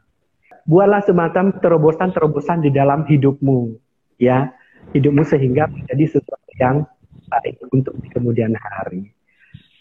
Buatlah 0.67 0.99
semacam 1.07 1.55
terobosan-terobosan 1.63 2.67
di 2.67 2.75
dalam 2.75 3.07
hidupmu, 3.07 3.71
ya, 4.19 4.51
hidupmu 4.91 5.23
sehingga 5.23 5.71
menjadi 5.71 6.19
sesuatu 6.19 6.51
yang 6.59 6.83
baik 7.31 7.63
untuk 7.71 7.95
di 8.03 8.07
kemudian 8.11 8.51
hari. 8.59 9.07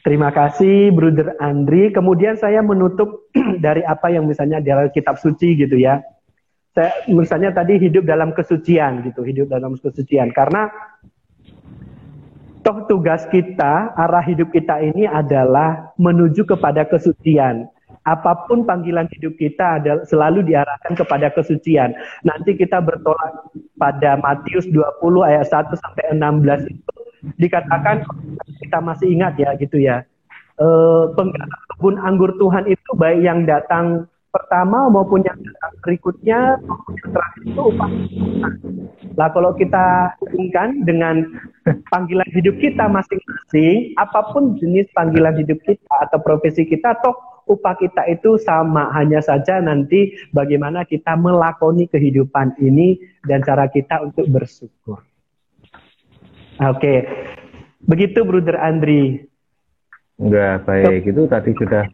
Terima 0.01 0.33
kasih, 0.33 0.89
Bruder 0.97 1.37
Andri. 1.37 1.93
Kemudian 1.93 2.41
saya 2.41 2.65
menutup 2.65 3.29
dari 3.65 3.85
apa 3.85 4.09
yang 4.09 4.25
misalnya 4.25 4.65
dalam 4.65 4.89
kitab 4.89 5.21
suci 5.21 5.61
gitu 5.61 5.77
ya. 5.77 6.01
Saya 6.73 7.05
misalnya 7.11 7.53
tadi 7.53 7.77
hidup 7.77 8.09
dalam 8.09 8.33
kesucian 8.33 9.05
gitu, 9.05 9.27
hidup 9.27 9.51
dalam 9.51 9.77
kesucian 9.77 10.31
karena 10.31 10.71
toh 12.63 12.87
tugas 12.87 13.27
kita, 13.29 13.93
arah 13.99 14.25
hidup 14.25 14.55
kita 14.55 14.79
ini 14.81 15.05
adalah 15.05 15.93
menuju 16.01 16.47
kepada 16.49 16.87
kesucian. 16.89 17.69
Apa 18.07 18.49
pun 18.49 18.65
panggilan 18.65 19.11
hidup 19.13 19.37
kita 19.37 19.83
adalah 19.83 20.07
selalu 20.09 20.47
diarahkan 20.49 20.97
kepada 20.97 21.29
kesucian. 21.37 21.93
Nanti 22.25 22.57
kita 22.57 22.81
bertolak 22.81 23.53
pada 23.77 24.17
Matius 24.17 24.65
20 24.73 24.81
ayat 25.29 25.45
1 25.53 25.77
sampai 25.77 26.05
16 26.17 26.73
itu 26.73 26.95
dikatakan 27.37 28.01
kita 28.71 28.79
masih 28.79 29.11
ingat 29.11 29.35
ya 29.35 29.51
gitu 29.59 29.83
ya. 29.83 30.07
Eh, 30.61 31.03
kebun 31.75 31.99
anggur 31.99 32.39
Tuhan 32.39 32.71
itu 32.71 32.91
baik 32.95 33.19
yang 33.27 33.43
datang 33.49 34.07
pertama 34.31 34.87
maupun 34.87 35.27
yang 35.27 35.35
berikutnya 35.83 36.63
maupun 36.63 36.95
yang 37.03 37.11
terakhir 37.11 37.43
itu 37.51 37.63
upah 37.67 37.91
Lah 39.19 39.29
kalau 39.35 39.51
kita 39.59 40.15
bandingkan 40.23 40.87
dengan 40.87 41.27
panggilan 41.93 42.29
hidup 42.31 42.55
kita 42.63 42.87
masing-masing, 42.87 43.97
apa 43.99 44.31
pun 44.31 44.55
jenis 44.61 44.87
panggilan 44.95 45.35
hidup 45.35 45.59
kita 45.67 45.95
atau 46.07 46.23
profesi 46.23 46.63
kita, 46.63 46.95
toh 47.03 47.17
upah 47.51 47.75
kita 47.81 48.07
itu 48.07 48.39
sama. 48.39 48.93
Hanya 48.95 49.19
saja 49.19 49.59
nanti 49.59 50.15
bagaimana 50.31 50.87
kita 50.87 51.19
melakoni 51.19 51.91
kehidupan 51.91 52.55
ini 52.63 53.01
dan 53.27 53.43
cara 53.43 53.67
kita 53.67 53.99
untuk 54.05 54.31
bersyukur. 54.31 55.03
Oke, 56.61 57.09
begitu 57.85 58.25
Bruder 58.25 58.57
Andri. 58.61 59.25
Enggak 60.21 60.69
baik, 60.69 61.09
itu 61.09 61.25
tadi 61.31 61.51
sudah 61.57 61.85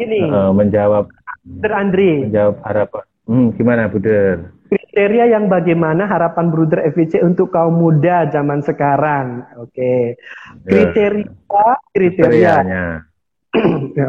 ini 0.00 0.24
uh, 0.24 0.52
menjawab 0.56 1.08
Bruder 1.44 1.72
Andri. 1.76 2.28
Menjawab 2.28 2.56
harapan. 2.64 3.04
Hmm, 3.24 3.46
gimana, 3.56 3.88
Bruder? 3.88 4.52
Kriteria 4.64 5.36
yang 5.36 5.48
bagaimana 5.52 6.08
harapan 6.08 6.48
Bruder 6.48 6.80
FVC 6.92 7.20
untuk 7.20 7.52
kaum 7.52 7.76
muda 7.76 8.28
zaman 8.32 8.64
sekarang. 8.64 9.44
Oke. 9.60 10.16
Okay. 10.64 10.92
Kriteria, 10.92 11.68
kriteria. 11.92 12.54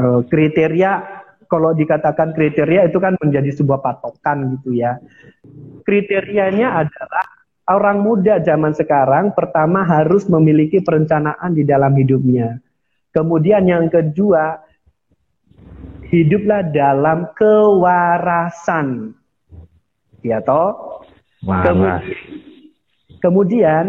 Oh, 0.02 0.24
kriteria 0.32 0.92
kalau 1.46 1.72
dikatakan 1.78 2.34
kriteria 2.34 2.90
itu 2.90 2.98
kan 2.98 3.14
menjadi 3.22 3.52
sebuah 3.54 3.80
patokan 3.84 4.58
gitu 4.58 4.76
ya. 4.76 4.98
Kriterianya 5.86 6.82
adalah 6.82 7.26
orang 7.66 8.06
muda 8.06 8.38
zaman 8.42 8.74
sekarang 8.78 9.34
pertama 9.34 9.82
harus 9.82 10.30
memiliki 10.30 10.82
perencanaan 10.82 11.54
di 11.54 11.66
dalam 11.66 11.94
hidupnya. 11.98 12.62
Kemudian 13.10 13.66
yang 13.66 13.90
kedua 13.90 14.60
hiduplah 16.10 16.62
dalam 16.70 17.32
kewarasan. 17.34 19.18
Ya 20.22 20.42
toh? 20.42 21.02
Kemudian, 21.46 22.02
kemudian 23.22 23.86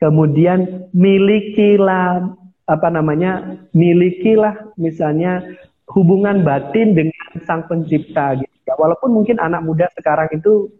kemudian 0.00 0.58
milikilah 0.96 2.32
apa 2.64 2.88
namanya? 2.88 3.60
milikilah 3.76 4.72
misalnya 4.80 5.44
hubungan 5.92 6.40
batin 6.44 6.96
dengan 6.96 7.36
sang 7.44 7.68
pencipta 7.68 8.36
gitu. 8.40 8.52
Walaupun 8.72 9.12
mungkin 9.12 9.36
anak 9.36 9.60
muda 9.60 9.86
sekarang 9.92 10.32
itu 10.32 10.72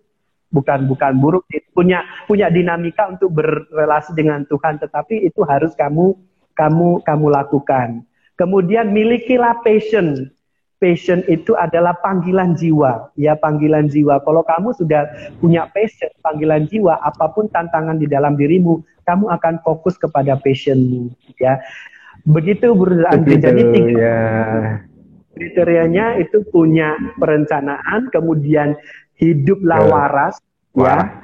bukan 0.53 0.85
bukan 0.87 1.17
buruk 1.19 1.49
punya 1.73 2.05
punya 2.29 2.53
dinamika 2.53 3.09
untuk 3.09 3.33
berrelasi 3.33 4.13
dengan 4.13 4.45
Tuhan 4.47 4.79
tetapi 4.79 5.25
itu 5.25 5.41
harus 5.49 5.73
kamu 5.75 6.15
kamu 6.53 7.01
kamu 7.03 7.27
lakukan. 7.33 8.05
Kemudian 8.37 8.93
milikilah 8.93 9.65
passion 9.65 10.29
passion 10.83 11.23
itu 11.31 11.55
adalah 11.55 11.95
panggilan 12.03 12.59
jiwa, 12.59 13.15
ya 13.15 13.39
panggilan 13.39 13.87
jiwa. 13.87 14.19
Kalau 14.27 14.43
kamu 14.43 14.75
sudah 14.75 15.07
punya 15.39 15.71
passion, 15.71 16.11
panggilan 16.27 16.67
jiwa, 16.67 16.99
apa 16.99 17.31
pun 17.31 17.47
tantangan 17.47 18.03
di 18.03 18.11
dalam 18.11 18.35
dirimu, 18.35 18.83
kamu 19.07 19.31
akan 19.31 19.63
fokus 19.63 19.95
kepada 19.95 20.35
passionmu, 20.43 21.15
ya. 21.39 21.63
Begitu 22.27 22.75
Bro 22.75 23.07
Andri. 23.07 23.39
Jadi 23.39 23.63
tiga 23.71 23.95
ya. 23.95 24.19
kriterianya 25.39 26.19
itu 26.19 26.43
punya 26.51 26.99
perencanaan, 27.15 28.11
kemudian 28.11 28.75
hiduplah 29.23 29.87
waras, 29.87 30.35
ya. 30.75 31.23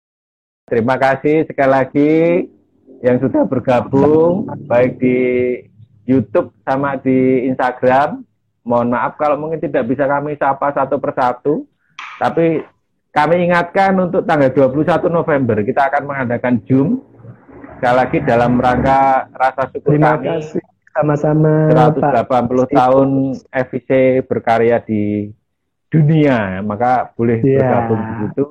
Terima 0.72 0.96
kasih 0.96 1.44
sekali 1.44 1.70
lagi 1.70 2.12
yang 3.04 3.20
sudah 3.20 3.44
bergabung 3.44 4.48
baik 4.64 4.96
di 4.96 5.16
YouTube 6.08 6.56
sama 6.64 6.96
di 6.96 7.44
Instagram 7.52 8.24
mohon 8.64 8.88
maaf 8.96 9.20
kalau 9.20 9.36
mungkin 9.36 9.60
tidak 9.60 9.84
bisa 9.84 10.08
kami 10.08 10.40
sapa 10.40 10.72
satu 10.72 10.96
persatu, 10.96 11.68
tapi 12.16 12.64
kami 13.12 13.46
ingatkan 13.46 13.92
untuk 14.00 14.24
tanggal 14.24 14.50
21 14.50 15.06
November 15.12 15.60
kita 15.62 15.92
akan 15.92 16.02
mengadakan 16.08 16.58
Zoom 16.64 17.04
sekali 17.78 17.94
lagi 17.94 18.18
dalam 18.24 18.56
rangka 18.56 19.28
rasa 19.36 19.68
syukur 19.70 19.94
Terima 19.94 20.16
kami. 20.16 20.40
kasih 20.40 20.64
sama-sama 20.96 21.52
180 21.70 22.00
Pak. 22.00 22.72
tahun 22.72 23.08
FIC 23.52 23.90
berkarya 24.26 24.80
di 24.82 25.28
dunia, 25.94 26.58
maka 26.66 27.14
boleh 27.14 27.38
yeah. 27.46 27.62
bergabung 27.62 28.00
di 28.02 28.14
situ, 28.26 28.48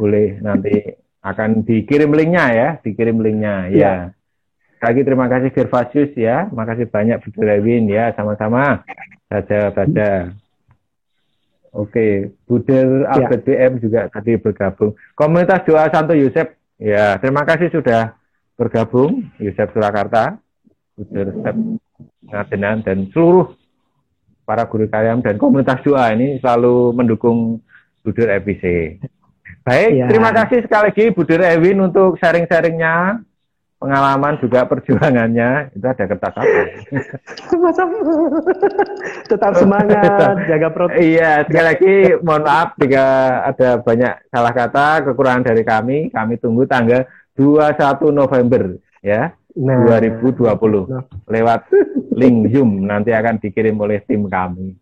boleh 0.00 0.40
nanti 0.40 0.74
akan 1.20 1.68
dikirim 1.68 2.16
linknya 2.16 2.44
ya, 2.56 2.68
dikirim 2.80 3.20
linknya 3.20 3.68
ya. 3.68 3.76
Yeah. 3.76 4.00
Lagi 4.80 5.04
terima 5.04 5.28
kasih 5.28 5.52
Gervasius 5.52 6.16
ya. 6.16 6.48
Makasih 6.48 6.88
banyak 6.88 7.20
Bu 7.20 7.44
Lewin 7.44 7.84
ya. 7.92 8.16
Sama-sama. 8.16 8.80
Saja 9.28 9.68
saja. 9.76 10.32
Oke, 11.70 12.34
Buder 12.48 13.06
ya. 13.06 13.14
Albert 13.14 13.42
BM 13.46 13.72
juga 13.78 14.08
tadi 14.10 14.34
bergabung. 14.40 14.96
Komunitas 15.14 15.62
doa 15.62 15.86
Santo 15.92 16.18
Yosef, 16.18 16.58
ya 16.80 17.14
terima 17.22 17.46
kasih 17.46 17.70
sudah 17.70 18.18
bergabung. 18.58 19.30
Yosef 19.38 19.70
Surakarta, 19.70 20.42
Step 20.98 21.56
Ngadenan, 22.26 22.82
dan 22.82 23.06
seluruh 23.14 23.54
para 24.50 24.66
guru 24.66 24.90
kalian 24.90 25.22
dan 25.22 25.38
komunitas 25.38 25.78
doa 25.86 26.10
ini 26.10 26.42
selalu 26.42 26.90
mendukung 26.90 27.62
Buder 28.02 28.34
EPC. 28.42 28.98
Baik, 29.62 29.90
ya. 29.94 30.06
terima 30.10 30.34
kasih 30.34 30.66
sekali 30.66 30.90
lagi 30.90 31.04
Buder 31.14 31.46
Ewin 31.54 31.78
untuk 31.78 32.18
sharing-sharingnya 32.18 33.22
pengalaman 33.78 34.36
juga 34.42 34.66
perjuangannya 34.66 35.70
itu 35.72 35.86
ada 35.86 36.04
kertas 36.04 36.34
apa? 36.34 36.62
Tetap 39.30 39.52
semangat, 39.54 40.34
jaga 40.50 40.68
protokol. 40.74 40.98
Iya, 40.98 41.46
sekali 41.46 41.66
lagi 41.70 41.94
mohon 42.20 42.42
maaf 42.42 42.74
jika 42.76 43.06
ada 43.54 43.78
banyak 43.80 44.14
salah 44.34 44.52
kata, 44.52 44.88
kekurangan 45.06 45.46
dari 45.46 45.62
kami. 45.62 45.98
Kami 46.10 46.34
tunggu 46.42 46.66
tanggal 46.66 47.06
21 47.38 48.10
November 48.10 48.76
ya. 49.00 49.32
Nah, 49.58 49.82
2020 50.02 50.46
nah. 50.86 51.04
lewat 51.26 51.60
link 52.20 52.54
Zoom 52.54 52.86
nanti 52.86 53.10
akan 53.10 53.42
dikirim 53.42 53.74
oleh 53.82 53.98
tim 54.06 54.30
kami. 54.30 54.78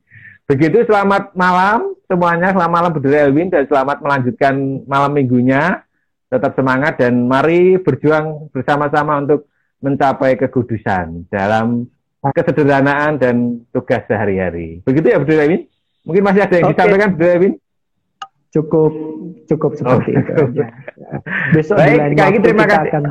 Begitu 0.48 0.88
selamat 0.88 1.36
malam 1.36 1.92
semuanya, 2.08 2.56
selamat 2.56 2.72
malam 2.72 2.90
Budri 2.92 3.16
Elwin 3.16 3.52
dan 3.52 3.68
selamat 3.68 4.00
melanjutkan 4.00 4.84
malam 4.88 5.12
minggunya 5.12 5.84
tetap 6.28 6.52
semangat 6.56 7.00
dan 7.00 7.24
mari 7.24 7.80
berjuang 7.80 8.52
bersama-sama 8.52 9.24
untuk 9.24 9.48
mencapai 9.80 10.36
kekudusan 10.36 11.28
dalam 11.32 11.88
kesederhanaan 12.20 13.16
dan 13.16 13.64
tugas 13.72 14.04
sehari-hari. 14.04 14.84
Begitu 14.84 15.06
ya, 15.14 15.18
Bu 15.22 15.32
Ewin? 15.32 15.64
Mungkin 16.04 16.22
masih 16.24 16.44
ada 16.44 16.54
yang 16.60 16.68
okay. 16.68 16.74
disampaikan, 16.76 17.10
Bu 17.16 17.24
Ewin? 17.24 17.52
Cukup, 18.48 18.92
cukup 19.44 19.70
seperti 19.76 20.16
oh, 20.16 20.20
itu. 20.20 20.32
Aja. 20.32 20.66
Besok 21.52 21.76
Baik, 21.76 21.96
sekali 21.96 22.16
lagi 22.16 22.38
terima 22.40 22.64
kasih. 22.64 22.90
Akan... 22.92 23.04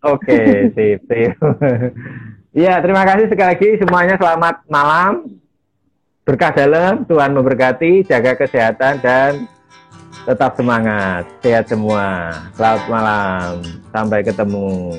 Oke, 0.00 0.72
sip, 0.72 1.00
sip. 1.06 1.32
Iya, 2.50 2.82
terima 2.82 3.06
kasih 3.06 3.30
sekali 3.30 3.46
lagi 3.54 3.68
semuanya 3.78 4.18
selamat 4.18 4.66
malam. 4.66 5.38
Berkah 6.26 6.50
dalam, 6.50 7.06
Tuhan 7.06 7.30
memberkati, 7.30 8.02
jaga 8.02 8.34
kesehatan 8.34 8.98
dan 8.98 9.46
tetap 10.26 10.58
semangat, 10.58 11.30
sehat 11.46 11.70
semua. 11.70 12.34
Selamat 12.58 12.84
malam, 12.90 13.62
sampai 13.94 14.26
ketemu. 14.26 14.90